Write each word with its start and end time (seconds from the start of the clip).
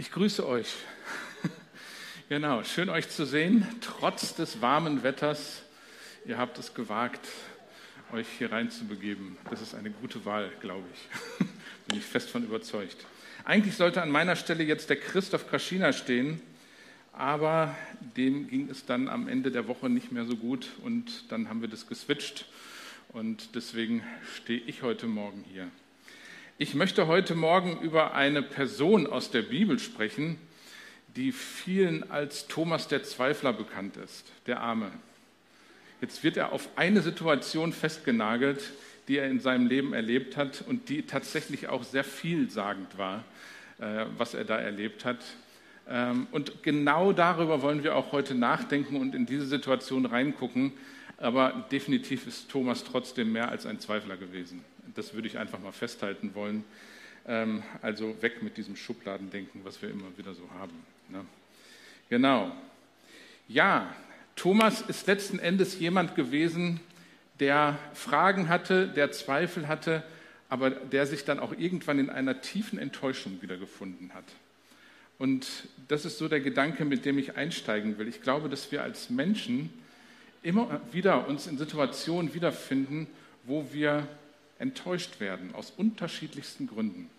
Ich 0.00 0.10
grüße 0.12 0.48
euch. 0.48 0.76
Genau, 2.30 2.64
schön 2.64 2.88
euch 2.88 3.10
zu 3.10 3.26
sehen, 3.26 3.66
trotz 3.82 4.34
des 4.34 4.62
warmen 4.62 5.02
Wetters. 5.02 5.60
Ihr 6.24 6.38
habt 6.38 6.58
es 6.58 6.72
gewagt, 6.72 7.28
euch 8.10 8.26
hier 8.38 8.50
reinzubegeben. 8.50 9.36
Das 9.50 9.60
ist 9.60 9.74
eine 9.74 9.90
gute 9.90 10.24
Wahl, 10.24 10.50
glaube 10.62 10.86
ich. 10.94 11.46
Bin 11.86 11.98
ich 11.98 12.04
fest 12.06 12.30
von 12.30 12.42
überzeugt. 12.42 12.96
Eigentlich 13.44 13.76
sollte 13.76 14.00
an 14.00 14.10
meiner 14.10 14.36
Stelle 14.36 14.64
jetzt 14.64 14.88
der 14.88 14.96
Christoph 14.96 15.50
Kaschina 15.50 15.92
stehen, 15.92 16.40
aber 17.12 17.76
dem 18.16 18.48
ging 18.48 18.70
es 18.70 18.86
dann 18.86 19.06
am 19.10 19.28
Ende 19.28 19.50
der 19.50 19.68
Woche 19.68 19.90
nicht 19.90 20.12
mehr 20.12 20.24
so 20.24 20.34
gut 20.34 20.70
und 20.82 21.30
dann 21.30 21.50
haben 21.50 21.60
wir 21.60 21.68
das 21.68 21.86
geswitcht 21.86 22.46
und 23.08 23.54
deswegen 23.54 24.02
stehe 24.34 24.60
ich 24.60 24.80
heute 24.80 25.06
Morgen 25.06 25.44
hier. 25.52 25.70
Ich 26.62 26.74
möchte 26.74 27.06
heute 27.06 27.34
Morgen 27.34 27.80
über 27.80 28.12
eine 28.12 28.42
Person 28.42 29.06
aus 29.06 29.30
der 29.30 29.40
Bibel 29.40 29.78
sprechen, 29.78 30.36
die 31.16 31.32
vielen 31.32 32.10
als 32.10 32.48
Thomas 32.48 32.86
der 32.86 33.02
Zweifler 33.02 33.54
bekannt 33.54 33.96
ist, 33.96 34.30
der 34.46 34.60
Arme. 34.60 34.90
Jetzt 36.02 36.22
wird 36.22 36.36
er 36.36 36.52
auf 36.52 36.68
eine 36.76 37.00
Situation 37.00 37.72
festgenagelt, 37.72 38.72
die 39.08 39.16
er 39.16 39.30
in 39.30 39.40
seinem 39.40 39.68
Leben 39.68 39.94
erlebt 39.94 40.36
hat 40.36 40.62
und 40.68 40.90
die 40.90 41.00
tatsächlich 41.00 41.68
auch 41.68 41.82
sehr 41.82 42.04
vielsagend 42.04 42.98
war, 42.98 43.24
äh, 43.78 44.04
was 44.18 44.34
er 44.34 44.44
da 44.44 44.58
erlebt 44.58 45.06
hat. 45.06 45.24
Ähm, 45.88 46.26
und 46.30 46.62
genau 46.62 47.14
darüber 47.14 47.62
wollen 47.62 47.84
wir 47.84 47.96
auch 47.96 48.12
heute 48.12 48.34
nachdenken 48.34 48.96
und 48.96 49.14
in 49.14 49.24
diese 49.24 49.46
Situation 49.46 50.04
reingucken. 50.04 50.74
Aber 51.16 51.66
definitiv 51.72 52.26
ist 52.26 52.50
Thomas 52.50 52.84
trotzdem 52.84 53.32
mehr 53.32 53.48
als 53.48 53.64
ein 53.64 53.80
Zweifler 53.80 54.18
gewesen. 54.18 54.62
Das 54.94 55.14
würde 55.14 55.28
ich 55.28 55.38
einfach 55.38 55.58
mal 55.58 55.72
festhalten 55.72 56.34
wollen. 56.34 56.64
Ähm, 57.26 57.62
also 57.82 58.20
weg 58.22 58.42
mit 58.42 58.56
diesem 58.56 58.76
Schubladendenken, 58.76 59.64
was 59.64 59.80
wir 59.82 59.90
immer 59.90 60.16
wieder 60.16 60.34
so 60.34 60.48
haben. 60.58 60.72
Ne? 61.08 61.24
Genau. 62.08 62.52
Ja, 63.48 63.94
Thomas 64.36 64.80
ist 64.80 65.06
letzten 65.06 65.38
Endes 65.38 65.78
jemand 65.78 66.14
gewesen, 66.14 66.80
der 67.40 67.78
Fragen 67.94 68.48
hatte, 68.48 68.88
der 68.88 69.12
Zweifel 69.12 69.68
hatte, 69.68 70.02
aber 70.48 70.70
der 70.70 71.06
sich 71.06 71.24
dann 71.24 71.38
auch 71.38 71.52
irgendwann 71.52 71.98
in 71.98 72.10
einer 72.10 72.40
tiefen 72.40 72.78
Enttäuschung 72.78 73.40
wiedergefunden 73.40 74.12
hat. 74.14 74.24
Und 75.18 75.46
das 75.88 76.04
ist 76.04 76.18
so 76.18 76.28
der 76.28 76.40
Gedanke, 76.40 76.84
mit 76.84 77.04
dem 77.04 77.18
ich 77.18 77.36
einsteigen 77.36 77.98
will. 77.98 78.08
Ich 78.08 78.22
glaube, 78.22 78.48
dass 78.48 78.72
wir 78.72 78.82
als 78.82 79.10
Menschen 79.10 79.70
immer 80.42 80.80
wieder 80.92 81.28
uns 81.28 81.46
in 81.46 81.58
Situationen 81.58 82.32
wiederfinden, 82.32 83.06
wo 83.44 83.66
wir 83.72 84.08
enttäuscht 84.60 85.18
werden, 85.18 85.54
aus 85.54 85.72
unterschiedlichsten 85.76 86.68
Gründen. 86.68 87.10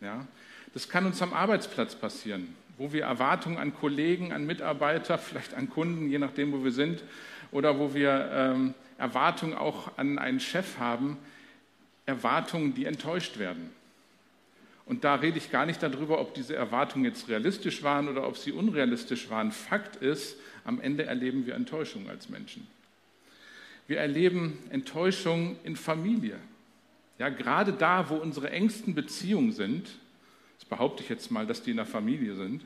Ja? 0.00 0.26
Das 0.72 0.88
kann 0.88 1.04
uns 1.04 1.20
am 1.20 1.34
Arbeitsplatz 1.34 1.94
passieren, 1.94 2.54
wo 2.78 2.92
wir 2.92 3.04
Erwartungen 3.04 3.58
an 3.58 3.74
Kollegen, 3.74 4.32
an 4.32 4.46
Mitarbeiter, 4.46 5.18
vielleicht 5.18 5.54
an 5.54 5.68
Kunden, 5.68 6.10
je 6.10 6.18
nachdem, 6.18 6.52
wo 6.52 6.64
wir 6.64 6.72
sind, 6.72 7.02
oder 7.50 7.78
wo 7.78 7.94
wir 7.94 8.30
ähm, 8.32 8.74
Erwartungen 8.98 9.54
auch 9.54 9.98
an 9.98 10.18
einen 10.18 10.40
Chef 10.40 10.78
haben, 10.78 11.18
Erwartungen, 12.06 12.74
die 12.74 12.84
enttäuscht 12.84 13.38
werden. 13.38 13.70
Und 14.86 15.04
da 15.04 15.14
rede 15.14 15.38
ich 15.38 15.50
gar 15.50 15.64
nicht 15.66 15.82
darüber, 15.82 16.20
ob 16.20 16.34
diese 16.34 16.54
Erwartungen 16.54 17.04
jetzt 17.04 17.28
realistisch 17.28 17.82
waren 17.82 18.08
oder 18.08 18.26
ob 18.26 18.36
sie 18.36 18.52
unrealistisch 18.52 19.30
waren. 19.30 19.50
Fakt 19.50 19.96
ist, 19.96 20.36
am 20.64 20.80
Ende 20.80 21.04
erleben 21.04 21.46
wir 21.46 21.54
Enttäuschung 21.54 22.08
als 22.10 22.28
Menschen. 22.28 22.66
Wir 23.86 23.98
erleben 23.98 24.58
Enttäuschung 24.70 25.56
in 25.64 25.76
Familie. 25.76 26.38
Ja, 27.18 27.28
gerade 27.28 27.72
da, 27.72 28.08
wo 28.08 28.16
unsere 28.16 28.50
engsten 28.50 28.94
Beziehungen 28.94 29.52
sind, 29.52 29.88
das 30.58 30.64
behaupte 30.68 31.02
ich 31.02 31.08
jetzt 31.08 31.30
mal, 31.30 31.46
dass 31.46 31.62
die 31.62 31.70
in 31.70 31.76
der 31.76 31.86
Familie 31.86 32.34
sind, 32.34 32.64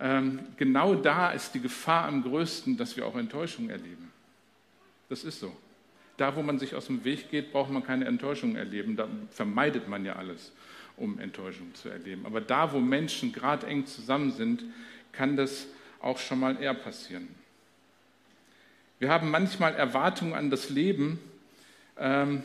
ähm, 0.00 0.40
genau 0.56 0.94
da 0.94 1.30
ist 1.30 1.52
die 1.54 1.60
Gefahr 1.60 2.06
am 2.06 2.22
größten, 2.22 2.76
dass 2.76 2.96
wir 2.96 3.06
auch 3.06 3.16
Enttäuschung 3.16 3.68
erleben. 3.68 4.10
Das 5.08 5.24
ist 5.24 5.40
so. 5.40 5.54
Da, 6.16 6.34
wo 6.34 6.42
man 6.42 6.58
sich 6.58 6.74
aus 6.74 6.86
dem 6.86 7.04
Weg 7.04 7.30
geht, 7.30 7.52
braucht 7.52 7.70
man 7.70 7.84
keine 7.84 8.04
Enttäuschung 8.06 8.56
erleben. 8.56 8.96
Da 8.96 9.08
vermeidet 9.30 9.88
man 9.88 10.04
ja 10.04 10.16
alles, 10.16 10.52
um 10.96 11.18
Enttäuschung 11.18 11.74
zu 11.74 11.88
erleben. 11.88 12.26
Aber 12.26 12.40
da, 12.40 12.72
wo 12.72 12.80
Menschen 12.80 13.32
gerade 13.32 13.66
eng 13.66 13.86
zusammen 13.86 14.32
sind, 14.32 14.64
kann 15.12 15.36
das 15.36 15.66
auch 16.00 16.18
schon 16.18 16.40
mal 16.40 16.60
eher 16.60 16.74
passieren. 16.74 17.28
Wir 18.98 19.10
haben 19.10 19.30
manchmal 19.30 19.74
Erwartungen 19.74 20.34
an 20.34 20.50
das 20.50 20.70
Leben, 20.70 21.20
ähm, 21.98 22.42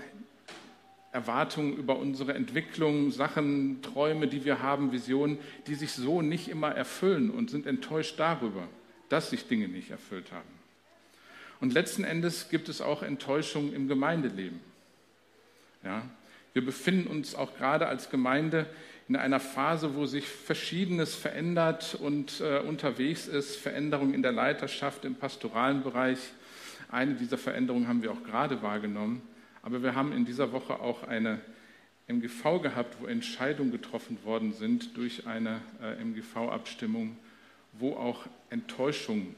Erwartungen 1.12 1.78
über 1.78 1.98
unsere 1.98 2.34
Entwicklung, 2.34 3.12
Sachen, 3.12 3.82
Träume, 3.82 4.28
die 4.28 4.46
wir 4.46 4.62
haben, 4.62 4.92
Visionen, 4.92 5.38
die 5.68 5.76
sich 5.76 5.92
so 5.92 6.22
nicht 6.22 6.48
immer 6.48 6.72
erfüllen 6.72 7.30
und 7.30 7.50
sind 7.50 7.68
enttäuscht 7.68 8.20
darüber, 8.20 8.68
dass 9.10 9.30
sich 9.30 9.48
Dinge 9.48 9.68
nicht 9.68 9.92
erfüllt 9.92 10.32
haben. 10.32 10.50
Und 11.60 11.74
letzten 11.74 12.04
Endes 12.04 12.50
gibt 12.50 12.68
es 12.68 12.82
auch 12.82 13.04
Enttäuschung 13.04 13.74
im 13.74 13.88
Gemeindeleben. 13.88 14.60
Ja, 15.84 16.04
wir 16.54 16.64
befinden 16.66 17.08
uns 17.08 17.36
auch 17.36 17.56
gerade 17.58 17.88
als 17.88 18.10
Gemeinde 18.10 18.68
in 19.08 19.16
einer 19.16 19.40
Phase, 19.40 19.96
wo 19.96 20.06
sich 20.06 20.28
Verschiedenes 20.28 21.16
verändert 21.16 21.96
und 22.00 22.42
äh, 22.42 22.60
unterwegs 22.60 23.28
ist, 23.28 23.58
Veränderung 23.58 24.14
in 24.14 24.22
der 24.22 24.32
Leiterschaft, 24.32 25.04
im 25.04 25.16
pastoralen 25.16 25.84
Bereich. 25.84 26.20
Eine 26.90 27.16
dieser 27.16 27.38
Veränderungen 27.38 27.88
haben 27.88 28.02
wir 28.02 28.12
auch 28.12 28.24
gerade 28.24 28.62
wahrgenommen. 28.62 29.22
Aber 29.62 29.82
wir 29.82 29.96
haben 29.96 30.12
in 30.12 30.26
dieser 30.26 30.52
Woche 30.52 30.80
auch 30.80 31.04
eine 31.04 31.40
MGV 32.08 32.62
gehabt, 32.62 32.98
wo 33.00 33.08
Entscheidungen 33.08 33.72
getroffen 33.72 34.18
worden 34.24 34.54
sind 34.54 34.96
durch 34.98 35.26
eine 35.26 35.62
äh, 35.82 36.02
MGV-Abstimmung, 36.02 37.18
wo 37.74 37.94
auch 37.94 38.26
Enttäuschungen 38.50 39.36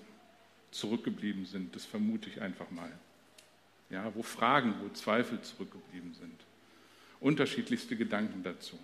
zurückgeblieben 0.72 1.45
sind. 1.45 1.75
Das 1.75 1.85
vermute 1.85 2.29
ich 2.29 2.41
einfach 2.41 2.69
mal. 2.72 2.91
Ja, 3.89 4.12
wo 4.16 4.23
Fragen, 4.23 4.73
wo 4.81 4.89
Zweifel 4.89 5.39
zurückgeblieben 5.41 6.13
sind. 6.16 6.39
Unterschiedlichste 7.19 7.95
Gedanken 7.95 8.44
dazu. 8.44 8.77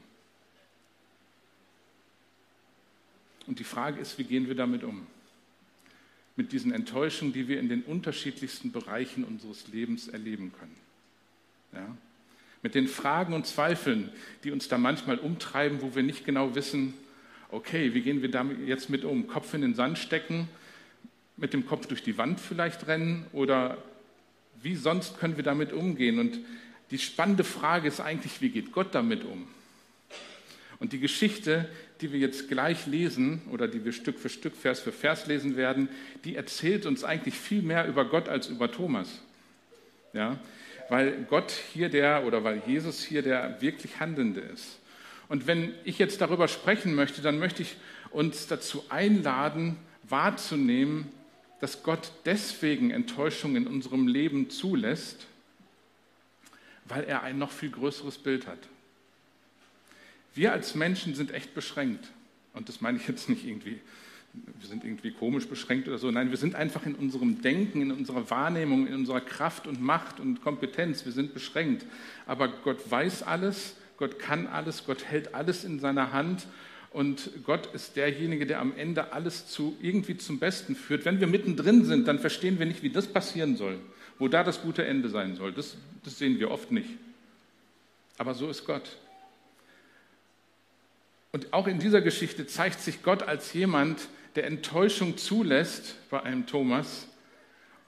Und 3.48 3.60
die 3.60 3.64
Frage 3.64 4.00
ist, 4.00 4.18
wie 4.20 4.24
gehen 4.24 4.48
wir 4.48 4.56
damit 4.56 4.84
um? 4.84 5.08
Mit 6.42 6.54
diesen 6.54 6.72
Enttäuschungen, 6.72 7.34
die 7.34 7.48
wir 7.48 7.60
in 7.60 7.70
den 7.70 7.84
unterschiedlichsten 7.84 8.72
Bereichen 8.72 9.24
unseres 9.24 9.68
Lebens 9.68 10.08
erleben 10.08 10.52
können. 10.58 10.76
Ja? 11.72 11.96
Mit 12.64 12.74
den 12.74 12.88
Fragen 12.88 13.34
und 13.36 13.46
Zweifeln, 13.46 14.10
die 14.44 14.50
uns 14.50 14.68
da 14.68 14.80
manchmal 14.80 15.20
umtreiben, 15.20 15.84
wo 15.84 15.94
wir 15.94 16.02
nicht 16.02 16.26
genau 16.26 16.56
wissen, 16.56 16.96
okay, 17.50 17.94
wie 17.94 18.02
gehen 18.02 18.24
wir 18.24 18.32
damit 18.32 18.68
jetzt 18.68 18.90
mit 18.90 19.06
um? 19.06 19.28
Kopf 19.28 19.54
in 19.54 19.62
den 19.62 19.76
Sand 19.76 20.00
stecken, 20.00 20.48
mit 21.38 21.54
dem 21.54 21.68
Kopf 21.68 21.86
durch 21.86 22.02
die 22.02 22.18
Wand 22.18 22.40
vielleicht 22.40 22.88
rennen 22.88 23.28
oder 23.34 23.78
wie 24.64 24.76
sonst 24.76 25.20
können 25.20 25.38
wir 25.38 25.44
damit 25.44 25.72
umgehen? 25.72 26.18
Und 26.18 26.40
die 26.90 26.98
spannende 26.98 27.44
Frage 27.44 27.88
ist 27.88 28.00
eigentlich, 28.00 28.42
wie 28.42 28.50
geht 28.50 28.72
Gott 28.72 28.96
damit 28.96 29.26
um? 29.26 29.48
Und 30.82 30.94
die 30.94 31.00
Geschichte, 31.00 31.70
die 32.02 32.12
wir 32.12 32.20
jetzt 32.20 32.50
gleich 32.50 32.88
lesen 32.88 33.44
oder 33.52 33.68
die 33.68 33.86
wir 33.86 33.92
Stück 33.92 34.18
für 34.18 34.30
Stück, 34.30 34.56
Vers 34.56 34.80
für 34.80 34.92
Vers 34.92 35.28
lesen 35.28 35.56
werden, 35.56 35.90
die 36.26 36.36
erzählt 36.36 36.88
uns 36.88 37.04
eigentlich 37.04 37.36
viel 37.36 37.62
mehr 37.62 37.88
über 37.88 38.04
Gott 38.04 38.28
als 38.28 38.48
über 38.48 38.72
Thomas. 38.72 39.22
Ja? 40.12 40.40
Weil 40.90 41.24
Gott 41.30 41.52
hier 41.72 41.90
der 41.90 42.26
oder 42.26 42.44
weil 42.44 42.64
Jesus 42.66 43.04
hier 43.04 43.22
der 43.22 43.62
wirklich 43.62 44.00
Handelnde 44.00 44.42
ist. 44.42 44.80
Und 45.30 45.46
wenn 45.46 45.72
ich 45.84 46.00
jetzt 46.00 46.20
darüber 46.20 46.48
sprechen 46.48 46.96
möchte, 46.96 47.22
dann 47.22 47.38
möchte 47.38 47.62
ich 47.62 47.76
uns 48.10 48.48
dazu 48.48 48.84
einladen, 48.90 49.78
wahrzunehmen, 50.10 51.12
dass 51.60 51.84
Gott 51.84 52.12
deswegen 52.26 52.90
Enttäuschung 52.90 53.56
in 53.56 53.68
unserem 53.68 54.08
Leben 54.08 54.50
zulässt, 54.50 55.28
weil 56.86 57.04
er 57.04 57.22
ein 57.22 57.38
noch 57.38 57.52
viel 57.52 57.70
größeres 57.70 58.18
Bild 58.18 58.48
hat. 58.48 58.58
Wir 60.34 60.54
als 60.54 60.76
Menschen 60.76 61.16
sind 61.16 61.34
echt 61.34 61.54
beschränkt. 61.54 62.08
Und 62.54 62.70
das 62.70 62.82
meine 62.82 62.98
ich 62.98 63.08
jetzt 63.08 63.30
nicht 63.30 63.46
irgendwie, 63.46 63.80
wir 64.34 64.68
sind 64.68 64.84
irgendwie 64.84 65.12
komisch 65.12 65.48
beschränkt 65.48 65.88
oder 65.88 65.98
so. 65.98 66.10
Nein, 66.12 66.30
wir 66.30 66.38
sind 66.38 66.56
einfach 66.56 66.86
in 66.86 66.96
unserem 66.96 67.42
Denken, 67.42 67.82
in 67.82 67.92
unserer 67.92 68.30
Wahrnehmung, 68.30 68.88
in 68.88 68.94
unserer 68.94 69.22
Kraft 69.22 69.68
und 69.68 69.82
Macht 69.82 70.20
und 70.20 70.42
Kompetenz. 70.42 71.06
Wir 71.06 71.12
sind 71.12 71.34
beschränkt. 71.34 71.86
Aber 72.26 72.48
Gott 72.48 72.80
weiß 72.90 73.24
alles, 73.24 73.76
Gott 73.98 74.20
kann 74.20 74.48
alles, 74.48 74.86
Gott 74.86 75.06
hält 75.06 75.36
alles 75.36 75.64
in 75.64 75.80
seiner 75.80 76.14
Hand. 76.14 76.48
Und 76.92 77.30
Gott 77.46 77.74
ist 77.74 77.96
derjenige, 77.96 78.46
der 78.46 78.60
am 78.60 78.74
Ende 78.76 79.14
alles 79.14 79.48
zu, 79.48 79.78
irgendwie 79.82 80.18
zum 80.18 80.40
Besten 80.40 80.76
führt. 80.76 81.06
Wenn 81.06 81.20
wir 81.20 81.28
mittendrin 81.28 81.86
sind, 81.86 82.08
dann 82.08 82.20
verstehen 82.20 82.60
wir 82.60 82.66
nicht, 82.66 82.84
wie 82.84 82.90
das 82.90 83.08
passieren 83.08 83.56
soll, 83.56 83.80
wo 84.20 84.28
da 84.28 84.44
das 84.44 84.62
gute 84.62 84.86
Ende 84.86 85.10
sein 85.10 85.36
soll. 85.36 85.54
Das, 85.54 85.78
das 86.04 86.18
sehen 86.18 86.40
wir 86.40 86.52
oft 86.52 86.72
nicht. 86.72 86.90
Aber 88.18 88.34
so 88.34 88.50
ist 88.50 88.66
Gott. 88.66 88.98
Und 91.32 91.54
auch 91.54 91.68
in 91.68 91.80
dieser 91.80 92.02
Geschichte 92.02 92.46
zeigt 92.46 92.82
sich 92.82 93.04
Gott 93.04 93.24
als 93.24 93.54
jemand, 93.54 94.10
der 94.36 94.46
Enttäuschung 94.46 95.18
zulässt 95.18 95.96
bei 96.10 96.22
einem 96.22 96.46
Thomas, 96.46 97.08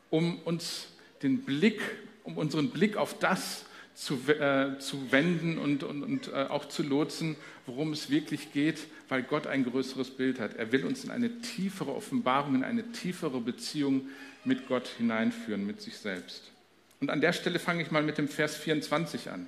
um 0.09 0.39
uns 0.39 0.87
den 1.23 1.43
Blick, 1.43 1.81
um 2.23 2.37
unseren 2.37 2.69
Blick 2.69 2.95
auf 2.95 3.17
das 3.19 3.65
zu, 3.95 4.15
äh, 4.27 4.79
zu 4.79 5.11
wenden 5.11 5.57
und, 5.57 5.83
und, 5.83 6.03
und 6.03 6.27
äh, 6.29 6.45
auch 6.49 6.65
zu 6.65 6.83
lotsen, 6.83 7.35
worum 7.65 7.91
es 7.93 8.09
wirklich 8.09 8.51
geht, 8.53 8.87
weil 9.09 9.23
Gott 9.23 9.45
ein 9.45 9.65
größeres 9.65 10.11
Bild 10.11 10.39
hat. 10.39 10.55
Er 10.55 10.71
will 10.71 10.85
uns 10.85 11.03
in 11.03 11.11
eine 11.11 11.41
tiefere 11.41 11.93
Offenbarung, 11.93 12.55
in 12.55 12.63
eine 12.63 12.91
tiefere 12.91 13.39
Beziehung 13.39 14.07
mit 14.45 14.67
Gott 14.67 14.87
hineinführen, 14.97 15.65
mit 15.65 15.81
sich 15.81 15.97
selbst. 15.97 16.51
Und 16.99 17.09
an 17.09 17.21
der 17.21 17.33
Stelle 17.33 17.59
fange 17.59 17.83
ich 17.83 17.91
mal 17.91 18.03
mit 18.03 18.17
dem 18.17 18.27
Vers 18.27 18.55
24 18.55 19.29
an. 19.29 19.47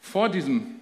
Vor 0.00 0.28
diesem 0.28 0.80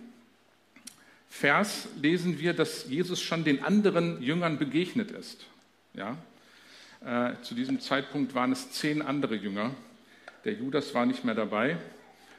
Vers 1.34 1.88
lesen 2.00 2.38
wir, 2.38 2.52
dass 2.52 2.88
Jesus 2.88 3.20
schon 3.20 3.42
den 3.42 3.64
anderen 3.64 4.22
Jüngern 4.22 4.56
begegnet 4.56 5.10
ist. 5.10 5.44
Ja? 5.92 6.16
Äh, 7.04 7.42
zu 7.42 7.56
diesem 7.56 7.80
Zeitpunkt 7.80 8.36
waren 8.36 8.52
es 8.52 8.70
zehn 8.70 9.02
andere 9.02 9.34
Jünger. 9.34 9.72
Der 10.44 10.52
Judas 10.52 10.94
war 10.94 11.06
nicht 11.06 11.24
mehr 11.24 11.34
dabei. 11.34 11.76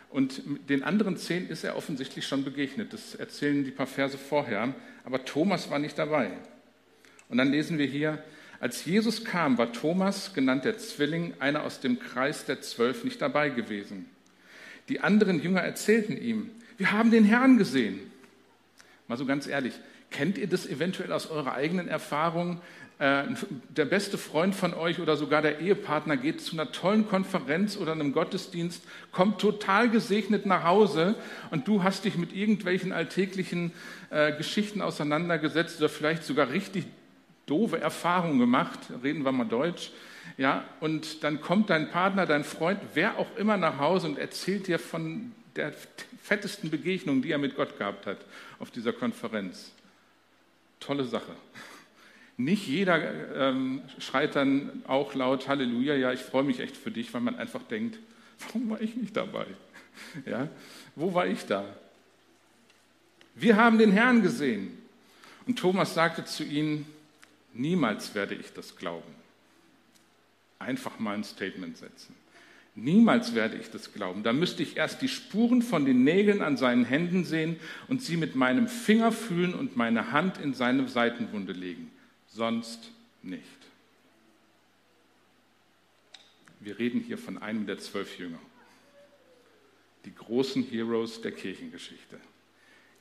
Und 0.09 0.41
den 0.69 0.81
anderen 0.81 1.17
zehn 1.17 1.49
ist 1.49 1.65
er 1.65 1.75
offensichtlich 1.75 2.25
schon 2.25 2.45
begegnet. 2.45 2.93
Das 2.93 3.15
erzählen 3.15 3.65
die 3.65 3.71
paar 3.71 3.85
Verse 3.85 4.17
vorher. 4.17 4.73
Aber 5.03 5.25
Thomas 5.25 5.69
war 5.69 5.77
nicht 5.77 5.99
dabei. 5.99 6.31
Und 7.27 7.37
dann 7.37 7.51
lesen 7.51 7.77
wir 7.77 7.87
hier, 7.87 8.23
als 8.61 8.85
Jesus 8.85 9.25
kam, 9.25 9.57
war 9.57 9.73
Thomas, 9.73 10.33
genannt 10.33 10.63
der 10.63 10.77
Zwilling, 10.77 11.33
einer 11.39 11.63
aus 11.63 11.81
dem 11.81 11.99
Kreis 11.99 12.45
der 12.45 12.61
Zwölf, 12.61 13.03
nicht 13.03 13.21
dabei 13.21 13.49
gewesen. 13.49 14.05
Die 14.87 15.01
anderen 15.01 15.43
Jünger 15.43 15.63
erzählten 15.63 16.15
ihm, 16.15 16.49
wir 16.77 16.93
haben 16.93 17.11
den 17.11 17.25
Herrn 17.25 17.57
gesehen. 17.57 17.99
Mal 19.07 19.17
so 19.17 19.25
ganz 19.25 19.45
ehrlich, 19.45 19.73
kennt 20.09 20.37
ihr 20.37 20.47
das 20.47 20.65
eventuell 20.65 21.11
aus 21.11 21.29
eurer 21.29 21.53
eigenen 21.53 21.87
Erfahrung? 21.87 22.59
Äh, 22.97 23.23
der 23.69 23.85
beste 23.85 24.17
Freund 24.17 24.55
von 24.55 24.73
euch 24.73 24.99
oder 24.99 25.15
sogar 25.15 25.41
der 25.41 25.59
Ehepartner 25.59 26.17
geht 26.17 26.41
zu 26.41 26.53
einer 26.53 26.71
tollen 26.71 27.07
Konferenz 27.07 27.77
oder 27.77 27.91
einem 27.91 28.13
Gottesdienst, 28.13 28.83
kommt 29.11 29.39
total 29.39 29.89
gesegnet 29.89 30.45
nach 30.45 30.63
Hause 30.63 31.15
und 31.51 31.67
du 31.67 31.83
hast 31.83 32.05
dich 32.05 32.17
mit 32.17 32.33
irgendwelchen 32.33 32.93
alltäglichen 32.93 33.73
äh, 34.09 34.31
Geschichten 34.35 34.81
auseinandergesetzt 34.81 35.77
oder 35.79 35.89
vielleicht 35.89 36.23
sogar 36.23 36.49
richtig 36.49 36.85
doofe 37.45 37.79
Erfahrungen 37.79 38.39
gemacht, 38.39 38.79
reden 39.03 39.23
wir 39.23 39.31
mal 39.31 39.45
Deutsch, 39.45 39.91
ja, 40.37 40.63
und 40.79 41.23
dann 41.23 41.41
kommt 41.41 41.69
dein 41.69 41.91
Partner, 41.91 42.25
dein 42.25 42.43
Freund, 42.43 42.79
wer 42.95 43.19
auch 43.19 43.37
immer 43.37 43.57
nach 43.57 43.77
Hause 43.77 44.07
und 44.07 44.17
erzählt 44.17 44.67
dir 44.67 44.79
von 44.79 45.33
der 45.55 45.73
fettesten 46.23 46.71
Begegnung, 46.71 47.21
die 47.21 47.31
er 47.31 47.37
mit 47.37 47.55
Gott 47.55 47.77
gehabt 47.77 48.07
hat 48.07 48.17
auf 48.59 48.71
dieser 48.71 48.93
Konferenz. 48.93 49.71
Tolle 50.79 51.05
Sache. 51.05 51.35
Nicht 52.37 52.67
jeder 52.67 53.49
ähm, 53.49 53.81
schreit 53.97 54.35
dann 54.35 54.83
auch 54.87 55.13
laut 55.15 55.47
Halleluja, 55.47 55.95
ja, 55.95 56.11
ich 56.11 56.19
freue 56.19 56.43
mich 56.43 56.59
echt 56.59 56.75
für 56.75 56.91
dich, 56.91 57.13
weil 57.13 57.21
man 57.21 57.35
einfach 57.37 57.63
denkt, 57.63 57.97
warum 58.47 58.69
war 58.69 58.81
ich 58.81 58.95
nicht 58.95 59.15
dabei? 59.15 59.45
Ja, 60.25 60.49
wo 60.95 61.13
war 61.13 61.25
ich 61.25 61.45
da? 61.45 61.63
Wir 63.33 63.55
haben 63.55 63.77
den 63.77 63.93
Herrn 63.93 64.21
gesehen. 64.21 64.77
Und 65.47 65.57
Thomas 65.57 65.93
sagte 65.93 66.25
zu 66.25 66.43
ihnen, 66.43 66.85
niemals 67.53 68.13
werde 68.13 68.35
ich 68.35 68.51
das 68.51 68.75
glauben. 68.75 69.15
Einfach 70.59 70.99
mal 70.99 71.15
ein 71.15 71.23
Statement 71.23 71.77
setzen. 71.77 72.13
Niemals 72.77 73.33
werde 73.33 73.57
ich 73.57 73.71
das 73.71 73.93
glauben. 73.93 74.23
Da 74.23 74.33
müsste 74.33 74.61
ich 74.61 74.75
erst 74.75 75.01
die 75.01 75.07
Spuren 75.07 75.61
von 75.61 75.85
den 75.85 76.03
Nägeln 76.03 76.41
an 76.41 76.57
seinen 76.57 76.83
Händen 76.83 77.23
sehen 77.23 77.55
und 77.87 78.01
sie 78.01 78.17
mit 78.17 78.35
meinem 78.35 78.67
Finger 78.67 79.13
fühlen 79.13 79.53
und 79.53 79.77
meine 79.77 80.11
Hand 80.11 80.37
in 80.39 80.53
seine 80.53 80.87
Seitenwunde 80.89 81.53
legen. 81.53 81.89
Sonst 82.27 82.91
nicht. 83.23 83.45
Wir 86.59 86.77
reden 86.77 86.99
hier 86.99 87.17
von 87.17 87.37
einem 87.37 87.65
der 87.65 87.77
zwölf 87.77 88.19
Jünger. 88.19 88.39
Die 90.03 90.13
großen 90.13 90.63
Heroes 90.63 91.21
der 91.21 91.31
Kirchengeschichte. 91.31 92.19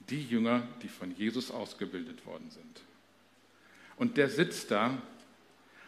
Die 0.08 0.22
Jünger, 0.22 0.68
die 0.82 0.88
von 0.88 1.16
Jesus 1.16 1.50
ausgebildet 1.50 2.24
worden 2.26 2.48
sind. 2.50 2.82
Und 3.96 4.18
der 4.18 4.28
sitzt 4.28 4.70
da 4.70 4.96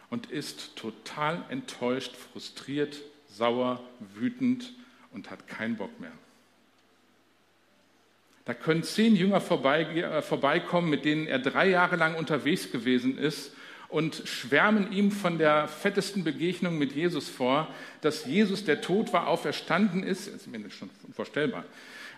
und 0.09 0.29
ist 0.29 0.75
total 0.75 1.45
enttäuscht, 1.49 2.15
frustriert, 2.15 2.99
sauer, 3.29 3.81
wütend 4.15 4.73
und 5.11 5.29
hat 5.31 5.47
keinen 5.47 5.77
Bock 5.77 5.99
mehr. 5.99 6.11
Da 8.45 8.53
können 8.53 8.83
zehn 8.83 9.15
Jünger 9.15 9.37
äh, 9.37 10.21
vorbeikommen, 10.21 10.89
mit 10.89 11.03
denen 11.03 11.27
er 11.27 11.39
drei 11.39 11.69
Jahre 11.69 11.97
lang 11.97 12.15
unterwegs 12.15 12.71
gewesen 12.71 13.17
ist 13.17 13.51
und 13.89 14.23
schwärmen 14.25 14.91
ihm 14.91 15.11
von 15.11 15.37
der 15.37 15.67
fettesten 15.67 16.23
Begegnung 16.23 16.77
mit 16.77 16.93
Jesus 16.93 17.27
vor, 17.29 17.67
dass 18.01 18.25
Jesus, 18.25 18.63
der 18.63 18.81
tot 18.81 19.11
war, 19.11 19.27
auferstanden 19.27 20.03
ist. 20.03 20.27
Das 20.27 20.35
ist 20.35 20.47
mir 20.47 20.69
schon 20.69 20.89
unvorstellbar. 21.05 21.65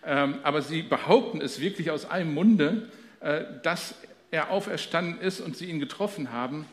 Ähm, 0.05 0.35
aber 0.43 0.61
sie 0.61 0.83
behaupten 0.83 1.41
es 1.41 1.59
wirklich 1.59 1.89
aus 1.89 2.09
einem 2.09 2.33
Munde, 2.33 2.89
äh, 3.21 3.43
dass 3.63 3.95
er 4.31 4.51
auferstanden 4.51 5.19
ist 5.19 5.41
und 5.41 5.57
sie 5.57 5.65
ihn 5.65 5.79
getroffen 5.79 6.31
haben. 6.31 6.65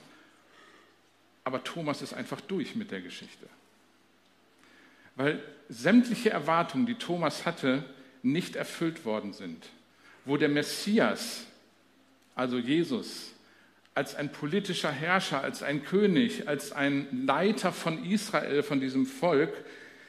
Aber 1.44 1.64
Thomas 1.64 2.02
ist 2.02 2.12
einfach 2.12 2.40
durch 2.42 2.76
mit 2.76 2.90
der 2.90 3.00
Geschichte 3.00 3.46
weil 5.16 5.42
sämtliche 5.68 6.30
Erwartungen, 6.30 6.86
die 6.86 6.94
Thomas 6.94 7.44
hatte, 7.44 7.84
nicht 8.22 8.56
erfüllt 8.56 9.04
worden 9.04 9.32
sind. 9.32 9.66
Wo 10.24 10.36
der 10.36 10.48
Messias, 10.48 11.44
also 12.34 12.58
Jesus, 12.58 13.32
als 13.94 14.14
ein 14.14 14.30
politischer 14.30 14.92
Herrscher, 14.92 15.40
als 15.40 15.62
ein 15.62 15.84
König, 15.84 16.46
als 16.48 16.72
ein 16.72 17.24
Leiter 17.26 17.72
von 17.72 18.04
Israel, 18.04 18.62
von 18.62 18.80
diesem 18.80 19.06
Volk, 19.06 19.52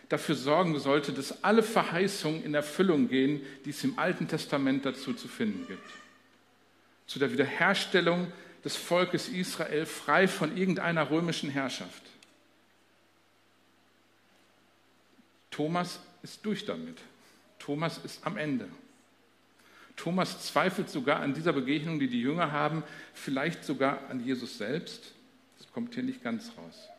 dafür 0.09 0.35
sorgen 0.35 0.77
sollte, 0.79 1.13
dass 1.13 1.43
alle 1.43 1.63
Verheißungen 1.63 2.43
in 2.43 2.53
Erfüllung 2.53 3.07
gehen, 3.07 3.41
die 3.65 3.69
es 3.69 3.83
im 3.83 3.97
Alten 3.97 4.27
Testament 4.27 4.85
dazu 4.85 5.13
zu 5.13 5.27
finden 5.27 5.67
gibt. 5.67 5.89
Zu 7.07 7.19
der 7.19 7.31
Wiederherstellung 7.31 8.31
des 8.63 8.75
Volkes 8.75 9.29
Israel 9.29 9.85
frei 9.85 10.27
von 10.27 10.57
irgendeiner 10.57 11.09
römischen 11.09 11.49
Herrschaft. 11.49 12.03
Thomas 15.57 15.99
ist 16.21 16.45
durch 16.45 16.65
damit. 16.65 16.99
Thomas 17.57 17.97
ist 17.97 18.27
am 18.27 18.37
Ende. 18.37 18.67
Thomas 19.95 20.45
zweifelt 20.45 20.87
sogar 20.87 21.21
an 21.21 21.33
dieser 21.33 21.51
Begegnung, 21.51 21.97
die 21.97 22.07
die 22.07 22.21
Jünger 22.21 22.51
haben, 22.51 22.83
vielleicht 23.15 23.63
sogar 23.63 24.07
an 24.11 24.23
Jesus 24.23 24.59
selbst. 24.59 25.13
Das 25.57 25.71
kommt 25.71 25.95
hier 25.95 26.03
nicht 26.03 26.23
ganz 26.23 26.51
raus. 26.59 26.89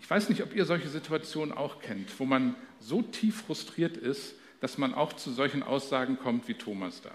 Ich 0.00 0.08
weiß 0.08 0.30
nicht, 0.30 0.42
ob 0.42 0.56
ihr 0.56 0.64
solche 0.64 0.88
Situationen 0.88 1.54
auch 1.54 1.82
kennt, 1.82 2.18
wo 2.18 2.24
man 2.24 2.54
so 2.80 3.02
tief 3.02 3.42
frustriert 3.42 3.98
ist, 3.98 4.34
dass 4.62 4.78
man 4.78 4.94
auch 4.94 5.12
zu 5.12 5.32
solchen 5.32 5.62
Aussagen 5.62 6.18
kommt 6.18 6.48
wie 6.48 6.54
Thomas 6.54 7.02
da. 7.02 7.12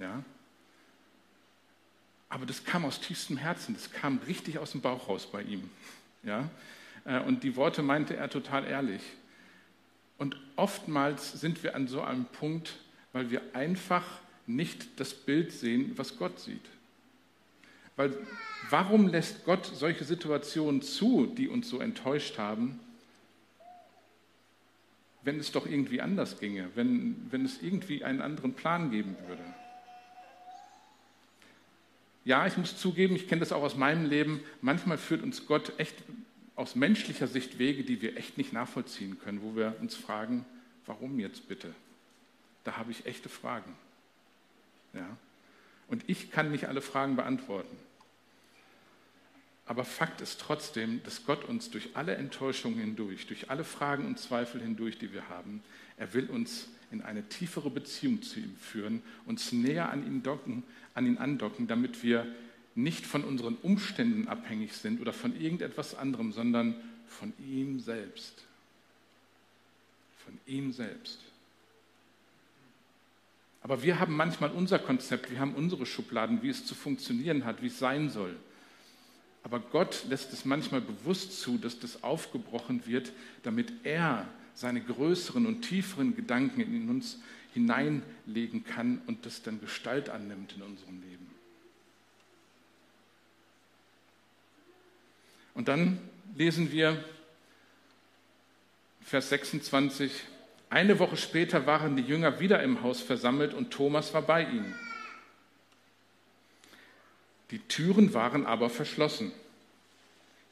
Ja? 0.00 0.24
Aber 2.28 2.44
das 2.44 2.64
kam 2.64 2.84
aus 2.84 3.00
tiefstem 3.00 3.36
Herzen, 3.36 3.74
das 3.74 3.92
kam 3.92 4.18
richtig 4.26 4.58
aus 4.58 4.72
dem 4.72 4.80
Bauch 4.80 5.08
raus 5.08 5.30
bei 5.30 5.42
ihm. 5.42 5.70
Ja? 6.24 6.50
Äh, 7.08 7.20
und 7.20 7.42
die 7.42 7.56
Worte 7.56 7.82
meinte 7.82 8.16
er 8.16 8.28
total 8.28 8.64
ehrlich. 8.64 9.02
Und 10.18 10.36
oftmals 10.56 11.40
sind 11.40 11.62
wir 11.62 11.74
an 11.74 11.88
so 11.88 12.02
einem 12.02 12.26
Punkt, 12.26 12.76
weil 13.12 13.30
wir 13.30 13.42
einfach 13.54 14.04
nicht 14.46 15.00
das 15.00 15.14
Bild 15.14 15.52
sehen, 15.52 15.92
was 15.96 16.18
Gott 16.18 16.38
sieht. 16.38 16.64
Weil 17.96 18.16
warum 18.70 19.08
lässt 19.08 19.44
Gott 19.44 19.66
solche 19.66 20.04
Situationen 20.04 20.82
zu, 20.82 21.26
die 21.26 21.48
uns 21.48 21.68
so 21.68 21.80
enttäuscht 21.80 22.38
haben, 22.38 22.78
wenn 25.22 25.40
es 25.40 25.52
doch 25.52 25.66
irgendwie 25.66 26.00
anders 26.00 26.38
ginge, 26.38 26.68
wenn, 26.74 27.26
wenn 27.30 27.44
es 27.44 27.62
irgendwie 27.62 28.04
einen 28.04 28.22
anderen 28.22 28.54
Plan 28.54 28.90
geben 28.90 29.16
würde? 29.26 29.42
Ja, 32.24 32.46
ich 32.46 32.56
muss 32.56 32.76
zugeben, 32.76 33.16
ich 33.16 33.28
kenne 33.28 33.40
das 33.40 33.52
auch 33.52 33.62
aus 33.62 33.76
meinem 33.76 34.04
Leben, 34.04 34.40
manchmal 34.60 34.98
führt 34.98 35.22
uns 35.22 35.46
Gott 35.46 35.72
echt 35.78 35.94
aus 36.58 36.74
menschlicher 36.74 37.28
Sicht 37.28 37.60
Wege, 37.60 37.84
die 37.84 38.02
wir 38.02 38.16
echt 38.16 38.36
nicht 38.36 38.52
nachvollziehen 38.52 39.20
können, 39.20 39.42
wo 39.42 39.54
wir 39.54 39.76
uns 39.80 39.94
fragen, 39.94 40.44
warum 40.86 41.20
jetzt 41.20 41.46
bitte? 41.48 41.72
Da 42.64 42.76
habe 42.76 42.90
ich 42.90 43.06
echte 43.06 43.28
Fragen. 43.28 43.76
Ja? 44.92 45.16
Und 45.86 46.02
ich 46.08 46.32
kann 46.32 46.50
nicht 46.50 46.66
alle 46.66 46.82
Fragen 46.82 47.14
beantworten. 47.14 47.76
Aber 49.66 49.84
Fakt 49.84 50.20
ist 50.20 50.40
trotzdem, 50.40 51.00
dass 51.04 51.24
Gott 51.26 51.44
uns 51.44 51.70
durch 51.70 51.90
alle 51.94 52.16
Enttäuschungen 52.16 52.80
hindurch, 52.80 53.28
durch 53.28 53.50
alle 53.50 53.62
Fragen 53.62 54.04
und 54.04 54.18
Zweifel 54.18 54.60
hindurch, 54.60 54.98
die 54.98 55.12
wir 55.12 55.28
haben, 55.28 55.62
er 55.96 56.12
will 56.12 56.28
uns 56.28 56.68
in 56.90 57.02
eine 57.02 57.28
tiefere 57.28 57.70
Beziehung 57.70 58.20
zu 58.22 58.40
ihm 58.40 58.56
führen, 58.56 59.02
uns 59.26 59.52
näher 59.52 59.90
an 59.90 60.04
ihn, 60.04 60.24
docken, 60.24 60.64
an 60.94 61.06
ihn 61.06 61.18
andocken, 61.18 61.68
damit 61.68 62.02
wir 62.02 62.26
nicht 62.78 63.06
von 63.06 63.24
unseren 63.24 63.56
Umständen 63.56 64.28
abhängig 64.28 64.72
sind 64.72 65.00
oder 65.00 65.12
von 65.12 65.38
irgendetwas 65.38 65.94
anderem, 65.96 66.32
sondern 66.32 66.76
von 67.08 67.32
ihm 67.38 67.80
selbst. 67.80 68.44
Von 70.24 70.38
ihm 70.46 70.72
selbst. 70.72 71.18
Aber 73.62 73.82
wir 73.82 73.98
haben 73.98 74.14
manchmal 74.14 74.50
unser 74.52 74.78
Konzept, 74.78 75.30
wir 75.30 75.40
haben 75.40 75.54
unsere 75.54 75.86
Schubladen, 75.86 76.42
wie 76.42 76.50
es 76.50 76.64
zu 76.64 76.74
funktionieren 76.74 77.44
hat, 77.44 77.62
wie 77.62 77.66
es 77.66 77.78
sein 77.78 78.10
soll. 78.10 78.36
Aber 79.42 79.58
Gott 79.58 80.04
lässt 80.08 80.32
es 80.32 80.44
manchmal 80.44 80.80
bewusst 80.80 81.40
zu, 81.40 81.58
dass 81.58 81.80
das 81.80 82.04
aufgebrochen 82.04 82.86
wird, 82.86 83.12
damit 83.42 83.72
er 83.82 84.28
seine 84.54 84.80
größeren 84.80 85.46
und 85.46 85.62
tieferen 85.62 86.14
Gedanken 86.14 86.60
in 86.60 86.88
uns 86.88 87.18
hineinlegen 87.54 88.64
kann 88.64 89.00
und 89.06 89.26
das 89.26 89.42
dann 89.42 89.60
Gestalt 89.60 90.10
annimmt 90.10 90.54
in 90.56 90.62
unserem 90.62 91.00
Leben. 91.00 91.27
Und 95.58 95.66
dann 95.66 95.98
lesen 96.36 96.70
wir 96.70 97.04
Vers 99.00 99.30
26, 99.30 100.12
eine 100.70 101.00
Woche 101.00 101.16
später 101.16 101.66
waren 101.66 101.96
die 101.96 102.04
Jünger 102.04 102.38
wieder 102.38 102.62
im 102.62 102.84
Haus 102.84 103.00
versammelt 103.00 103.54
und 103.54 103.72
Thomas 103.72 104.14
war 104.14 104.22
bei 104.22 104.44
ihnen. 104.44 104.72
Die 107.50 107.58
Türen 107.58 108.14
waren 108.14 108.46
aber 108.46 108.70
verschlossen. 108.70 109.32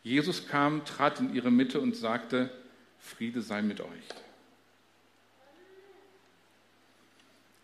Jesus 0.03 0.49
kam, 0.49 0.85
trat 0.85 1.21
in 1.21 1.33
ihre 1.33 1.53
Mitte 1.53 1.81
und 1.81 1.95
sagte, 1.95 2.51
Friede 2.99 3.43
sei 3.43 3.63
mit 3.63 3.81
euch. 3.81 4.09